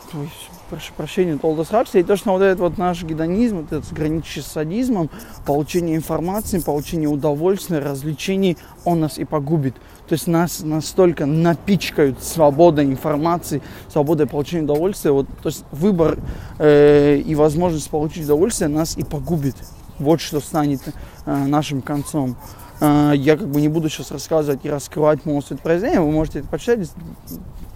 прошу 0.70 0.94
прощения, 0.96 1.38
Толдос 1.38 1.70
Хаксли, 1.70 2.00
и 2.00 2.04
то, 2.04 2.16
что 2.16 2.32
вот 2.32 2.42
этот 2.42 2.60
вот 2.60 2.78
наш 2.78 3.04
гедонизм, 3.04 3.58
вот 3.62 3.72
этот 3.72 3.92
граничащий 3.92 4.42
с 4.42 4.48
садизмом, 4.48 5.10
получение 5.46 5.96
информации, 5.96 6.60
получение 6.60 7.10
удовольствия, 7.10 7.80
развлечений, 7.80 8.58
он 8.84 9.00
нас 9.00 9.18
и 9.18 9.26
погубит. 9.26 9.76
То 10.08 10.14
есть 10.14 10.28
нас 10.28 10.62
настолько 10.62 11.26
напичкают 11.26 12.22
свободой 12.22 12.86
информации, 12.86 13.62
свободой 13.90 14.28
получения 14.28 14.64
удовольствия, 14.64 15.12
вот, 15.12 15.28
то 15.42 15.50
есть 15.50 15.64
выбор 15.72 16.20
э, 16.60 17.18
и 17.18 17.34
возможность 17.36 17.90
получить 17.90 18.26
удовольствие 18.26 18.70
нас 18.70 18.98
и 18.98 19.04
погубит. 19.04 19.56
Вот 19.98 20.22
что 20.22 20.40
станет 20.40 20.82
э, 21.26 21.46
нашим 21.46 21.82
концом. 21.82 22.36
А, 22.80 23.14
я 23.14 23.38
как 23.38 23.48
бы 23.48 23.62
не 23.62 23.70
буду 23.70 23.90
сейчас 23.90 24.12
рассказывать 24.12 24.62
и 24.64 24.70
раскрывать 24.70 25.22
полностью 25.22 25.56
это 25.56 25.64
произведение, 25.64 26.02
вы 26.02 26.12
можете 26.12 26.40
это 26.40 26.48
почитать. 26.48 26.90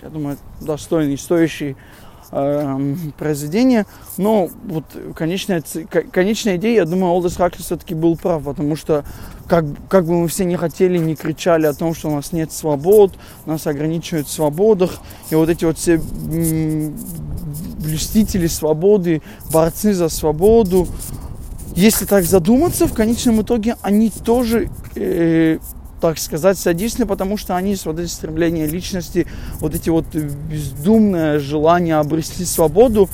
Я 0.02 0.10
думаю, 0.10 0.38
достойный, 0.62 1.18
стоящий 1.18 1.76
э, 2.32 2.96
произведение. 3.18 3.86
Но 4.18 4.50
вот 4.66 4.86
конечная, 5.16 5.64
конечная 6.12 6.58
идея, 6.58 6.78
я 6.78 6.86
думаю, 6.86 7.14
Олдес 7.14 7.36
Хакли 7.36 7.62
все-таки 7.62 7.96
был 7.96 8.18
прав, 8.18 8.44
потому 8.44 8.76
что 8.76 9.04
как, 9.48 9.66
как 9.90 10.06
бы 10.06 10.14
мы 10.22 10.28
все 10.28 10.46
не 10.46 10.56
хотели, 10.56 10.98
не 10.98 11.16
кричали 11.16 11.66
о 11.66 11.74
том, 11.74 11.94
что 11.94 12.10
у 12.10 12.16
нас 12.16 12.32
нет 12.32 12.52
свобод, 12.52 13.14
нас 13.46 13.68
ограничивают 13.68 14.28
в 14.28 14.32
свободах, 14.32 15.00
и 15.32 15.36
вот 15.36 15.50
эти 15.50 15.66
вот 15.66 15.78
все 15.78 16.00
блюстители 17.80 18.48
свободы, 18.48 19.22
борцы 19.52 19.94
за 19.94 20.10
свободу, 20.10 20.88
если 21.80 22.04
так 22.04 22.26
задуматься, 22.26 22.88
в 22.88 22.94
конечном 22.94 23.42
итоге 23.42 23.78
они 23.82 24.10
тоже, 24.10 24.70
э, 24.96 25.60
так 26.02 26.20
сказать, 26.20 26.58
садистны, 26.58 27.06
потому 27.06 27.38
что 27.38 27.56
они 27.56 27.78
вот 27.86 28.00
эти 28.00 28.10
стремления 28.10 28.66
личности, 28.66 29.28
вот 29.62 29.74
эти 29.74 29.90
вот 29.90 30.06
бездумное 30.14 31.40
желание 31.40 31.96
обрести 31.96 32.44
свободу, 32.44 33.10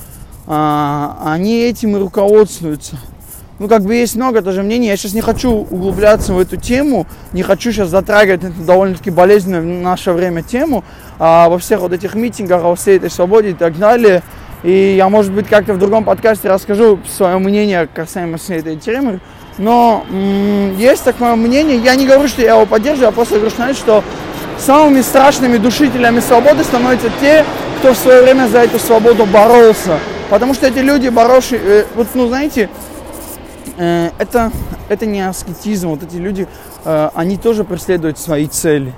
а, 0.47 1.17
они 1.25 1.61
этим 1.61 1.95
и 1.95 1.99
руководствуются. 1.99 2.97
Ну, 3.59 3.67
как 3.67 3.83
бы 3.83 3.93
есть 3.93 4.15
много 4.15 4.41
тоже 4.41 4.63
мнений. 4.63 4.87
Я 4.87 4.97
сейчас 4.97 5.13
не 5.13 5.21
хочу 5.21 5.51
углубляться 5.51 6.33
в 6.33 6.39
эту 6.39 6.57
тему, 6.57 7.05
не 7.33 7.43
хочу 7.43 7.71
сейчас 7.71 7.89
затрагивать 7.89 8.43
эту 8.43 8.63
довольно-таки 8.63 9.11
болезненную 9.11 9.61
в 9.61 9.83
наше 9.83 10.11
время 10.11 10.41
тему, 10.41 10.83
а 11.19 11.49
во 11.49 11.59
всех 11.59 11.81
вот 11.81 11.93
этих 11.93 12.15
митингах, 12.15 12.63
о 12.63 12.73
всей 12.73 12.97
этой 12.97 13.11
свободе 13.11 13.51
и 13.51 13.53
так 13.53 13.77
далее– 13.77 14.23
и 14.65 14.95
я, 14.97 15.09
может 15.09 15.31
быть, 15.31 15.47
как-то 15.47 15.73
в 15.75 15.77
другом 15.77 16.03
подкасте 16.03 16.49
расскажу 16.49 16.99
свое 17.07 17.37
мнение 17.37 17.87
касаемо 17.93 18.37
всей 18.37 18.57
этой 18.57 18.77
темы. 18.77 19.19
Но 19.59 20.03
м- 20.09 20.75
есть 20.75 21.03
такое 21.03 21.35
мнение, 21.35 21.77
я 21.77 21.95
не 21.95 22.07
говорю, 22.07 22.27
что 22.27 22.41
я 22.41 22.55
его 22.55 22.65
поддерживаю, 22.65 23.09
я 23.09 23.11
просто 23.11 23.35
говорю, 23.35 23.75
что 23.75 24.03
самыми 24.57 25.01
страшными 25.01 25.57
душителями 25.57 26.19
свободы 26.19 26.63
становятся 26.63 27.11
те, 27.21 27.45
кто 27.77 27.93
в 27.93 27.97
свое 27.97 28.23
время 28.23 28.47
за 28.47 28.59
эту 28.59 28.79
свободу 28.79 29.27
боролся. 29.27 29.99
Потому 30.31 30.55
что 30.55 30.65
эти 30.65 30.79
люди, 30.79 31.09
боровшие, 31.09 31.61
э, 31.63 31.85
вот, 31.93 32.07
ну, 32.15 32.27
знаете, 32.27 32.67
э, 33.77 34.09
это, 34.17 34.51
это 34.89 35.05
не 35.05 35.21
аскетизм, 35.21 35.89
вот 35.89 36.01
эти 36.01 36.15
люди, 36.15 36.47
э, 36.83 37.09
они 37.13 37.37
тоже 37.37 37.63
преследуют 37.63 38.17
свои 38.17 38.47
цели. 38.47 38.93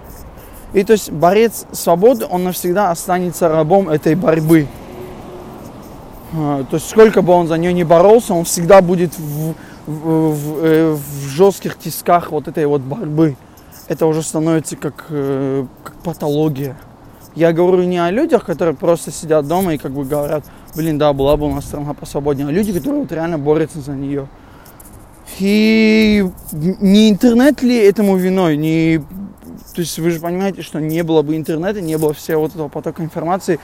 И 0.71 0.85
то 0.85 0.93
есть 0.93 1.11
борец 1.11 1.65
свободы, 1.73 2.25
он 2.29 2.45
навсегда 2.45 2.89
останется 2.91 3.49
рабом 3.49 3.89
этой 3.89 4.15
борьбы. 4.15 4.67
А, 6.33 6.63
то 6.65 6.75
есть 6.75 6.89
сколько 6.89 7.21
бы 7.21 7.33
он 7.33 7.47
за 7.47 7.57
нее 7.57 7.73
не 7.73 7.83
боролся, 7.83 8.33
он 8.33 8.43
всегда 8.43 8.81
будет 8.81 9.17
в, 9.17 9.53
в, 9.85 10.31
в, 10.31 10.65
э, 10.65 10.91
в 10.93 11.27
жестких 11.29 11.77
тисках 11.77 12.31
вот 12.31 12.47
этой 12.47 12.65
вот 12.65 12.81
борьбы. 12.81 13.35
Это 13.87 14.05
уже 14.05 14.21
становится 14.21 14.75
как, 14.75 15.05
э, 15.09 15.65
как 15.83 15.95
патология. 16.03 16.75
Я 17.35 17.53
говорю 17.53 17.83
не 17.83 17.99
о 17.99 18.11
людях, 18.11 18.45
которые 18.45 18.75
просто 18.75 19.11
сидят 19.11 19.47
дома 19.47 19.75
и 19.75 19.77
как 19.77 19.91
бы 19.91 20.03
говорят, 20.03 20.43
блин, 20.75 20.97
да, 20.97 21.13
была 21.13 21.37
бы 21.37 21.45
у 21.45 21.53
нас 21.53 21.65
страна 21.65 21.93
посвободнее, 21.93 22.47
а 22.47 22.51
люди, 22.51 22.73
которые 22.73 23.01
вот 23.01 23.11
реально 23.11 23.37
борются 23.37 23.79
за 23.79 23.93
нее. 23.93 24.27
И 25.39 26.25
не 26.51 27.09
интернет 27.09 27.61
ли 27.61 27.77
этому 27.77 28.17
виной, 28.17 28.57
не... 28.57 28.99
То 29.75 29.81
есть 29.81 29.99
вы 29.99 30.09
же 30.09 30.19
понимаете, 30.19 30.63
что 30.63 30.79
не 30.79 31.03
было 31.03 31.21
бы 31.21 31.35
интернета, 31.35 31.79
не 31.79 31.97
было 31.97 32.13
всего 32.13 32.41
вот 32.41 32.55
этого 32.55 32.69
потока 32.69 33.03
информации, 33.03 33.59
Э, 33.59 33.61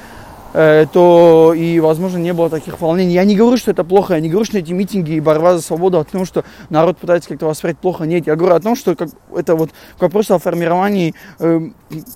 то 0.54 1.54
и, 1.56 1.80
возможно, 1.80 2.20
не 2.20 2.32
было 2.32 2.50
таких 2.50 2.80
волнений. 2.80 3.14
Я 3.14 3.26
не 3.26 3.36
говорю, 3.36 3.58
что 3.58 3.72
это 3.72 3.84
плохо, 3.84 4.14
я 4.14 4.20
не 4.20 4.30
говорю, 4.30 4.46
что 4.46 4.60
эти 4.60 4.72
митинги 4.72 5.14
и 5.14 5.20
борьба 5.20 5.58
за 5.58 5.64
свободу 5.64 6.00
о 6.00 6.04
том, 6.04 6.26
что 6.26 6.44
народ 6.70 6.98
пытается 6.98 7.30
как-то 7.30 7.48
воспринять 7.48 7.80
плохо. 7.80 8.06
Нет, 8.06 8.28
я 8.28 8.36
говорю 8.36 8.56
о 8.56 8.60
том, 8.60 8.76
что 8.76 8.96
как, 8.96 9.10
это 9.36 9.56
вот 9.56 9.72
вопрос 10.00 10.30
о 10.30 10.38
формировании, 10.38 11.16
э, 11.40 11.60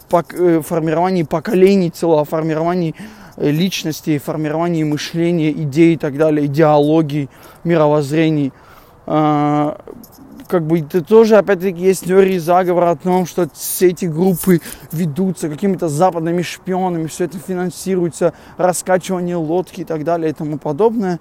пок, 0.09 0.33
э, 0.33 0.61
формировании 0.61 1.23
поколений 1.23 1.89
целого, 1.89 2.21
о 2.21 2.25
формировании 2.25 2.93
э, 3.37 3.49
личности, 3.49 4.17
формировании 4.19 4.83
мышления, 4.83 5.51
идей 5.51 5.95
и 5.95 5.97
так 5.97 6.17
далее, 6.17 6.45
идеологий, 6.45 7.29
мировоззрений. 7.63 8.53
Э, 9.07 9.75
как 10.47 10.65
бы 10.65 10.79
это 10.79 11.03
тоже, 11.03 11.37
опять-таки, 11.37 11.79
есть 11.79 12.05
теории 12.05 12.37
заговора 12.37 12.91
о 12.91 12.95
том, 12.95 13.25
что 13.25 13.49
все 13.53 13.89
эти 13.89 14.05
группы 14.05 14.61
ведутся 14.91 15.49
какими-то 15.49 15.89
западными 15.89 16.41
шпионами, 16.41 17.07
все 17.07 17.25
это 17.25 17.37
финансируется, 17.37 18.33
раскачивание 18.57 19.35
лодки 19.35 19.81
и 19.81 19.83
так 19.83 20.03
далее 20.03 20.31
и 20.31 20.33
тому 20.33 20.57
подобное. 20.57 21.19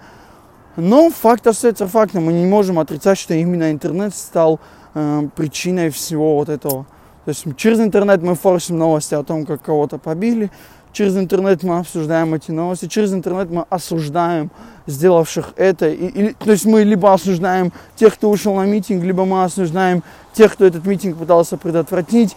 Но 0.76 1.10
факт 1.10 1.46
остается 1.46 1.86
фактом. 1.86 2.26
Мы 2.26 2.34
не 2.34 2.46
можем 2.46 2.78
отрицать, 2.78 3.18
что 3.18 3.34
именно 3.34 3.70
интернет 3.70 4.14
стал 4.14 4.60
э, 4.94 5.28
причиной 5.34 5.90
всего 5.90 6.36
вот 6.36 6.48
этого. 6.48 6.86
То 7.24 7.30
есть 7.30 7.44
через 7.56 7.80
интернет 7.80 8.22
мы 8.22 8.36
форсим 8.36 8.78
новости 8.78 9.14
о 9.14 9.24
том, 9.24 9.46
как 9.46 9.62
кого-то 9.62 9.98
побили, 9.98 10.50
Через 10.96 11.14
интернет 11.18 11.62
мы 11.62 11.76
обсуждаем 11.76 12.32
эти 12.32 12.50
новости, 12.50 12.86
через 12.86 13.12
интернет 13.12 13.50
мы 13.50 13.66
осуждаем 13.68 14.50
сделавших 14.86 15.52
это. 15.56 15.90
И, 15.90 16.06
и, 16.06 16.32
то 16.32 16.52
есть 16.52 16.64
мы 16.64 16.84
либо 16.84 17.12
осуждаем 17.12 17.70
тех, 17.96 18.14
кто 18.14 18.30
ушел 18.30 18.54
на 18.54 18.64
митинг, 18.64 19.04
либо 19.04 19.26
мы 19.26 19.44
осуждаем 19.44 20.02
тех, 20.32 20.54
кто 20.54 20.64
этот 20.64 20.86
митинг 20.86 21.18
пытался 21.18 21.58
предотвратить. 21.58 22.34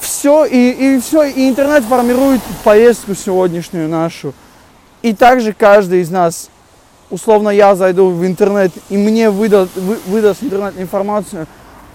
все, 0.00 0.44
и, 0.44 0.96
и 0.96 1.00
все, 1.00 1.22
и 1.22 1.48
интернет 1.48 1.82
формирует 1.84 2.42
поездку 2.62 3.14
сегодняшнюю 3.14 3.88
нашу. 3.88 4.34
И 5.00 5.14
также 5.14 5.54
каждый 5.54 6.02
из 6.02 6.10
нас, 6.10 6.50
условно 7.08 7.48
я 7.48 7.74
зайду 7.74 8.10
в 8.10 8.26
интернет, 8.26 8.72
и 8.90 8.98
мне 8.98 9.30
выдаст, 9.30 9.74
вы, 9.76 9.98
выдаст 10.08 10.42
интернет 10.42 10.74
информацию 10.78 11.46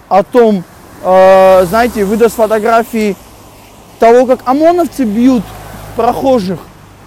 о 0.08 0.24
том, 0.24 0.64
э, 1.04 1.66
знаете, 1.66 2.04
выдаст 2.04 2.34
фотографии 2.34 3.14
того, 4.00 4.26
как 4.26 4.40
ОМОНовцы 4.44 5.04
бьют 5.04 5.44
прохожих. 5.98 6.60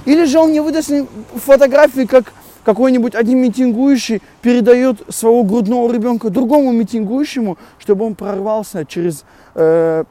Или 0.06 0.26
же 0.26 0.38
он 0.40 0.50
мне 0.50 0.62
выдаст 0.62 0.92
фотографии, 1.36 2.06
как 2.06 2.34
какой-нибудь 2.66 3.16
один 3.16 3.40
митингующий 3.40 4.22
передает 4.42 5.02
своего 5.10 5.44
грудного 5.44 5.92
ребенка 5.92 6.30
другому 6.30 6.72
митингующему, 6.72 7.58
чтобы 7.80 8.06
он 8.06 8.16
прорвался 8.16 8.86
через, 8.86 9.24
э, 9.56 10.04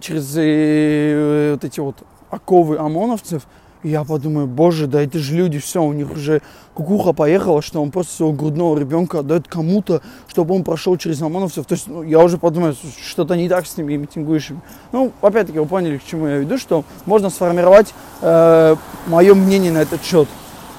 через 0.00 0.34
э, 0.36 1.52
вот 1.52 1.64
эти 1.64 1.80
вот 1.80 1.96
оковы 2.30 2.78
ОМОНовцев. 2.78 3.46
И 3.82 3.90
я 3.90 4.04
подумаю, 4.04 4.46
боже, 4.46 4.86
да 4.86 5.02
это 5.02 5.18
же 5.18 5.34
люди, 5.36 5.58
все, 5.58 5.82
у 5.82 5.92
них 5.92 6.10
уже 6.10 6.42
кукуха 6.74 7.12
поехала, 7.12 7.62
что 7.62 7.82
он 7.82 7.90
просто 7.90 8.12
своего 8.14 8.32
грудного 8.34 8.78
ребенка 8.78 9.20
отдает 9.20 9.48
кому-то, 9.48 10.02
чтобы 10.28 10.54
он 10.54 10.64
прошел 10.64 10.96
через 10.96 11.22
ОМОНовцев. 11.22 11.66
То 11.66 11.74
есть 11.74 11.86
ну, 11.86 12.02
я 12.02 12.20
уже 12.20 12.38
подумаю, 12.38 12.74
что-то 13.06 13.36
не 13.36 13.48
так 13.48 13.66
с 13.66 13.76
ними 13.76 13.96
митингующими. 13.96 14.60
Ну, 14.92 15.12
опять-таки, 15.20 15.58
вы 15.58 15.66
поняли, 15.66 15.98
к 15.98 16.04
чему 16.04 16.26
я 16.26 16.38
веду, 16.38 16.58
что 16.58 16.84
можно 17.04 17.30
сформировать 17.30 17.94
э, 18.22 18.76
мое 19.06 19.34
мнение 19.34 19.72
на 19.72 19.78
этот 19.78 20.02
счет. 20.02 20.28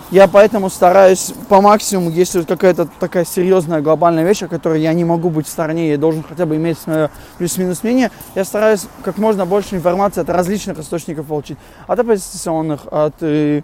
Я 0.09 0.29
поэтому 0.29 0.69
стараюсь 0.69 1.33
по 1.49 1.59
максимуму, 1.59 2.09
если 2.09 2.41
какая-то 2.43 2.87
такая 2.99 3.25
серьезная 3.25 3.81
глобальная 3.81 4.23
вещь, 4.23 4.41
о 4.41 4.47
которой 4.47 4.81
я 4.81 4.93
не 4.93 5.03
могу 5.03 5.29
быть 5.29 5.47
в 5.47 5.49
стороне, 5.49 5.89
я 5.89 5.97
должен 5.97 6.23
хотя 6.23 6.45
бы 6.45 6.55
иметь 6.55 6.79
свое 6.79 7.09
плюс-минус 7.37 7.83
мнение, 7.83 8.09
я 8.33 8.45
стараюсь 8.45 8.87
как 9.03 9.17
можно 9.17 9.45
больше 9.45 9.75
информации 9.75 10.21
от 10.21 10.29
различных 10.29 10.79
источников 10.79 11.27
получить. 11.27 11.57
От 11.87 11.99
оппозиционных, 11.99 12.87
от 12.89 13.15
э, 13.19 13.63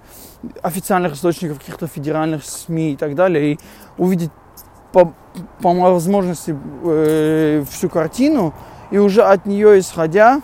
официальных 0.61 1.13
источников, 1.13 1.59
каких-то 1.59 1.87
федеральных 1.87 2.43
СМИ 2.43 2.91
и 2.91 2.95
так 2.97 3.15
далее, 3.15 3.53
и 3.53 3.59
увидеть 3.97 4.31
по, 4.91 5.13
по 5.61 5.73
возможности 5.73 6.57
э, 6.83 7.63
всю 7.71 7.87
картину, 7.87 8.53
и 8.91 8.97
уже 8.97 9.21
от 9.23 9.45
нее 9.45 9.79
исходя 9.79 10.41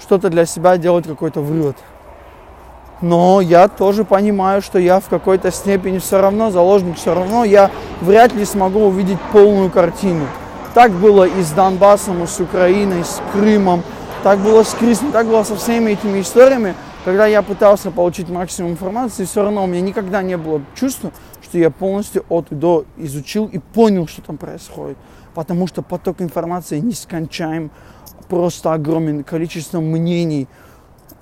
что-то 0.00 0.28
для 0.28 0.44
себя 0.44 0.76
делать 0.76 1.06
какой-то 1.06 1.40
вывод 1.40 1.76
но 3.00 3.40
я 3.40 3.68
тоже 3.68 4.04
понимаю, 4.04 4.62
что 4.62 4.78
я 4.78 5.00
в 5.00 5.08
какой-то 5.08 5.50
степени 5.50 5.98
все 5.98 6.20
равно 6.20 6.50
заложник, 6.50 6.96
все 6.96 7.14
равно 7.14 7.44
я 7.44 7.70
вряд 8.00 8.34
ли 8.34 8.44
смогу 8.44 8.86
увидеть 8.86 9.18
полную 9.32 9.70
картину. 9.70 10.26
Так 10.74 10.92
было 10.92 11.24
и 11.24 11.42
с 11.42 11.50
Донбассом, 11.50 12.22
и 12.22 12.26
с 12.26 12.38
Украиной, 12.40 13.00
и 13.00 13.04
с 13.04 13.20
Крымом, 13.32 13.82
так 14.22 14.38
было 14.38 14.62
с 14.62 14.74
Крисом, 14.74 15.12
так 15.12 15.26
было 15.26 15.42
со 15.42 15.56
всеми 15.56 15.92
этими 15.92 16.20
историями, 16.20 16.74
когда 17.04 17.26
я 17.26 17.40
пытался 17.42 17.90
получить 17.90 18.28
максимум 18.28 18.72
информации, 18.72 19.24
все 19.24 19.42
равно 19.42 19.64
у 19.64 19.66
меня 19.66 19.80
никогда 19.80 20.22
не 20.22 20.36
было 20.36 20.60
чувства, 20.74 21.12
что 21.42 21.56
я 21.56 21.70
полностью 21.70 22.24
от 22.28 22.52
и 22.52 22.54
до 22.54 22.84
изучил 22.98 23.46
и 23.46 23.58
понял, 23.58 24.06
что 24.06 24.20
там 24.20 24.36
происходит. 24.36 24.98
Потому 25.34 25.66
что 25.66 25.80
поток 25.80 26.20
информации 26.20 26.78
нескончаем, 26.78 27.70
просто 28.28 28.74
огромен, 28.74 29.24
количество 29.24 29.80
мнений, 29.80 30.46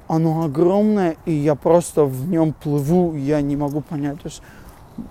оно 0.09 0.45
огромное, 0.45 1.17
и 1.27 1.33
я 1.33 1.55
просто 1.55 2.05
в 2.05 2.29
нем 2.29 2.53
плыву, 2.53 3.15
я 3.15 3.41
не 3.43 3.57
могу 3.57 3.83
понять. 3.83 4.21
То 4.23 4.29
есть, 4.29 4.43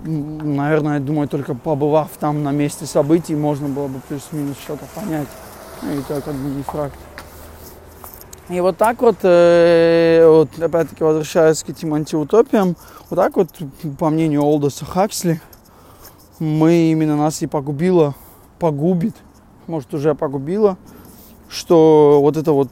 наверное, 0.03 0.95
я 0.95 0.99
думаю, 0.99 1.27
только 1.27 1.53
побывав 1.53 2.09
там 2.19 2.43
на 2.43 2.51
месте 2.51 2.85
событий, 2.85 3.35
можно 3.35 3.69
было 3.69 3.87
бы 3.87 3.99
плюс-минус 4.07 4.57
что-то 4.57 4.85
понять. 4.95 5.27
Ну, 5.83 5.91
и 5.91 6.01
бы 6.01 6.55
не 6.55 6.63
факт. 6.63 6.97
И 8.49 8.61
вот 8.61 8.77
так 8.77 9.01
вот, 9.01 9.17
э, 9.23 10.25
вот 10.25 10.57
опять-таки 10.57 11.03
возвращаясь 11.03 11.63
к 11.63 11.69
этим 11.69 11.93
антиутопиям, 11.93 12.77
вот 13.09 13.15
так 13.17 13.35
вот, 13.35 13.49
по 13.99 14.09
мнению 14.09 14.43
Олдоса 14.43 14.85
Хаксли, 14.85 15.41
мы 16.39 16.91
именно 16.91 17.17
нас 17.17 17.41
и 17.41 17.47
погубило, 17.47 18.15
погубит, 18.57 19.15
может 19.67 19.93
уже 19.93 20.15
погубило, 20.15 20.77
что 21.49 22.19
вот 22.21 22.37
это 22.37 22.53
вот 22.53 22.71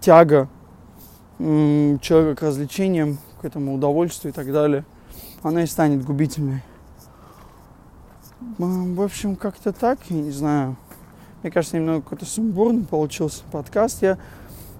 тяга 0.00 0.48
человека 1.38 2.34
к 2.36 2.42
развлечениям, 2.42 3.18
к 3.40 3.44
этому 3.44 3.74
удовольствию 3.74 4.32
и 4.32 4.34
так 4.34 4.52
далее, 4.52 4.84
она 5.42 5.62
и 5.62 5.66
станет 5.66 6.04
губительной. 6.04 6.62
В 8.58 9.02
общем, 9.02 9.36
как-то 9.36 9.72
так, 9.72 9.98
я 10.08 10.16
не 10.16 10.30
знаю. 10.30 10.76
Мне 11.42 11.50
кажется, 11.50 11.76
немного 11.76 12.02
какой-то 12.02 12.26
сумбурный 12.26 12.84
получился 12.84 13.42
подкаст. 13.50 14.02
Я 14.02 14.18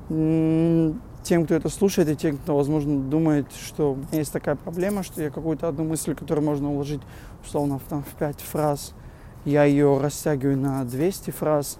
тем, 0.08 1.44
кто 1.44 1.54
это 1.54 1.68
слушает, 1.68 2.08
и 2.08 2.16
тем, 2.16 2.36
кто, 2.38 2.56
возможно, 2.56 2.98
думает, 2.98 3.46
что 3.52 3.92
у 3.92 3.96
меня 3.96 4.18
есть 4.18 4.32
такая 4.32 4.56
проблема, 4.56 5.02
что 5.02 5.22
я 5.22 5.30
какую-то 5.30 5.68
одну 5.68 5.84
мысль, 5.84 6.14
которую 6.14 6.44
можно 6.44 6.72
уложить, 6.72 7.00
условно, 7.44 7.78
в, 7.78 7.82
там, 7.82 8.02
в 8.02 8.14
5 8.18 8.40
фраз, 8.40 8.94
я 9.44 9.64
ее 9.64 9.98
растягиваю 9.98 10.58
на 10.58 10.84
200 10.84 11.30
фраз, 11.30 11.78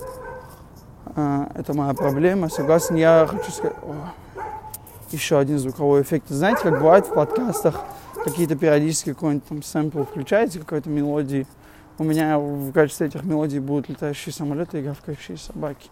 это 1.54 1.74
моя 1.74 1.94
проблема. 1.94 2.48
Согласен, 2.48 2.96
я 2.96 3.26
хочу 3.28 3.50
сказать... 3.50 3.76
О, 3.82 3.94
еще 5.12 5.38
один 5.38 5.58
звуковой 5.58 6.02
эффект. 6.02 6.26
Знаете, 6.28 6.62
как 6.62 6.78
бывает 6.78 7.06
в 7.06 7.14
подкастах, 7.14 7.82
какие-то 8.24 8.56
периодически 8.56 9.12
какой-нибудь 9.12 9.48
там 9.48 9.62
сэмпл 9.62 10.04
включаете 10.04 10.60
какой-то 10.60 10.88
мелодии. 10.88 11.46
У 11.98 12.04
меня 12.04 12.38
в 12.38 12.72
качестве 12.72 13.08
этих 13.08 13.24
мелодий 13.24 13.58
будут 13.58 13.88
летающие 13.88 14.32
самолеты 14.32 14.78
и 14.78 14.82
гавкающие 14.82 15.36
собаки. 15.36 15.90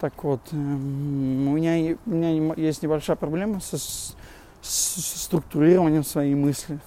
Так 0.00 0.24
вот, 0.24 0.40
эм, 0.52 1.48
у 1.48 1.52
меня, 1.52 1.96
у 2.06 2.10
меня 2.10 2.54
есть 2.56 2.82
небольшая 2.82 3.16
проблема 3.16 3.60
со, 3.60 3.78
с, 3.78 4.16
с 4.62 5.22
структурированием 5.24 6.04
своей 6.04 6.34
мысли 6.34 6.78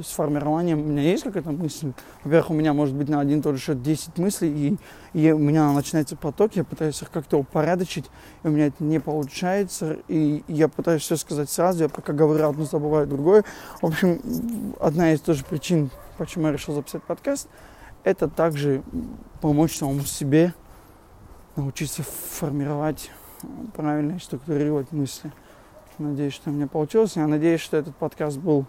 то 0.00 0.02
есть 0.02 0.14
формирование, 0.14 0.76
у 0.76 0.78
меня 0.78 1.02
есть 1.02 1.24
какая-то 1.24 1.50
мысль. 1.50 1.92
Во-первых, 2.24 2.50
у 2.50 2.54
меня 2.54 2.72
может 2.72 2.94
быть 2.94 3.10
на 3.10 3.20
один 3.20 3.40
и 3.40 3.42
тот 3.42 3.56
же 3.56 3.60
счет 3.60 3.82
10 3.82 4.16
мыслей, 4.16 4.78
и, 5.12 5.20
и 5.20 5.30
у 5.30 5.36
меня 5.36 5.70
начинается 5.72 6.16
поток, 6.16 6.56
я 6.56 6.64
пытаюсь 6.64 7.02
их 7.02 7.10
как-то 7.10 7.36
упорядочить, 7.36 8.06
и 8.42 8.48
у 8.48 8.50
меня 8.50 8.68
это 8.68 8.82
не 8.82 8.98
получается, 8.98 9.98
и 10.08 10.42
я 10.48 10.68
пытаюсь 10.68 11.02
все 11.02 11.16
сказать 11.16 11.50
сразу, 11.50 11.82
я 11.82 11.90
пока 11.90 12.14
говорю 12.14 12.48
одно, 12.48 12.64
забываю 12.64 13.06
другое. 13.06 13.44
В 13.82 13.88
общем, 13.88 14.74
одна 14.80 15.12
из 15.12 15.20
тоже 15.20 15.44
причин, 15.44 15.90
почему 16.16 16.46
я 16.46 16.54
решил 16.54 16.74
записать 16.74 17.02
подкаст, 17.02 17.46
это 18.02 18.26
также 18.26 18.82
помочь 19.42 19.76
самому 19.76 20.00
себе 20.00 20.54
научиться 21.56 22.02
формировать, 22.02 23.10
правильно 23.76 24.18
структурировать 24.18 24.92
мысли. 24.92 25.30
Надеюсь, 25.98 26.32
что 26.32 26.48
у 26.48 26.54
меня 26.54 26.68
получилось. 26.68 27.16
Я 27.16 27.26
надеюсь, 27.26 27.60
что 27.60 27.76
этот 27.76 27.94
подкаст 27.94 28.38
был 28.38 28.64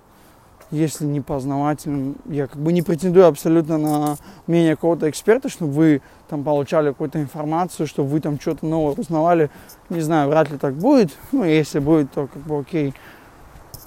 если 0.70 1.06
не 1.06 1.22
познавательным. 1.22 2.16
Я 2.26 2.48
как 2.48 2.58
бы 2.58 2.72
не 2.72 2.82
претендую 2.82 3.28
абсолютно 3.28 3.78
на 3.78 4.18
мнение 4.48 4.76
какого-то 4.76 5.10
эксперта, 5.10 5.50
чтобы 5.50 5.72
вы 5.72 6.02
там 6.30 6.44
получали 6.44 6.90
какую-то 6.90 7.22
информацию, 7.22 7.88
чтобы 7.88 8.10
вы 8.10 8.22
там 8.22 8.40
что-то 8.40 8.66
новое 8.66 8.94
узнавали. 8.94 9.50
Не 9.90 10.02
знаю, 10.02 10.30
вряд 10.30 10.52
ли 10.52 10.58
так 10.58 10.76
будет. 10.76 11.12
Ну, 11.32 11.44
если 11.44 11.80
будет, 11.80 12.12
то 12.12 12.28
как 12.28 12.42
бы 12.44 12.60
окей. 12.60 12.94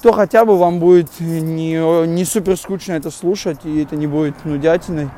То 0.02 0.12
хотя 0.12 0.44
бы 0.44 0.58
вам 0.58 0.80
будет 0.80 1.08
не, 1.20 2.06
не 2.06 2.24
супер 2.24 2.58
скучно 2.58 2.92
это 2.92 3.10
слушать, 3.10 3.60
и 3.64 3.82
это 3.82 3.96
не 3.96 4.06
будет 4.06 4.44
нудятиной. 4.44 5.08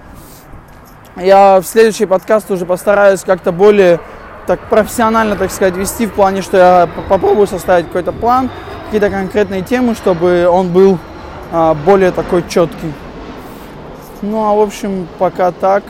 Я 1.17 1.61
в 1.61 1.67
следующий 1.67 2.07
подкаст 2.07 2.51
уже 2.51 2.67
постараюсь 2.67 3.23
как-то 3.23 3.51
более 3.51 3.99
так 4.47 4.61
профессионально, 4.69 5.35
так 5.35 5.51
сказать, 5.51 5.77
вести 5.77 6.07
в 6.07 6.13
плане, 6.13 6.43
что 6.43 6.57
я 6.57 6.89
попробую 7.09 7.47
составить 7.47 7.87
какой-то 7.87 8.13
план, 8.13 8.51
какие-то 8.85 9.11
конкретные 9.11 9.63
темы, 9.63 9.95
чтобы 9.95 10.47
он 10.47 10.73
был 10.73 10.99
более 11.85 12.11
такой 12.13 12.45
четкий. 12.49 12.93
Ну 14.23 14.45
а 14.45 14.55
в 14.55 14.61
общем, 14.61 15.07
пока 15.19 15.53
так. 15.53 15.85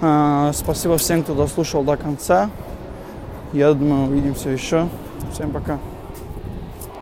А, 0.00 0.52
спасибо 0.54 0.96
всем, 0.98 1.22
кто 1.22 1.34
дослушал 1.34 1.82
до 1.82 1.96
конца. 1.96 2.50
Я 3.52 3.72
думаю, 3.72 4.08
увидимся 4.08 4.50
еще. 4.50 4.88
Всем 5.32 5.50
пока. 5.50 5.78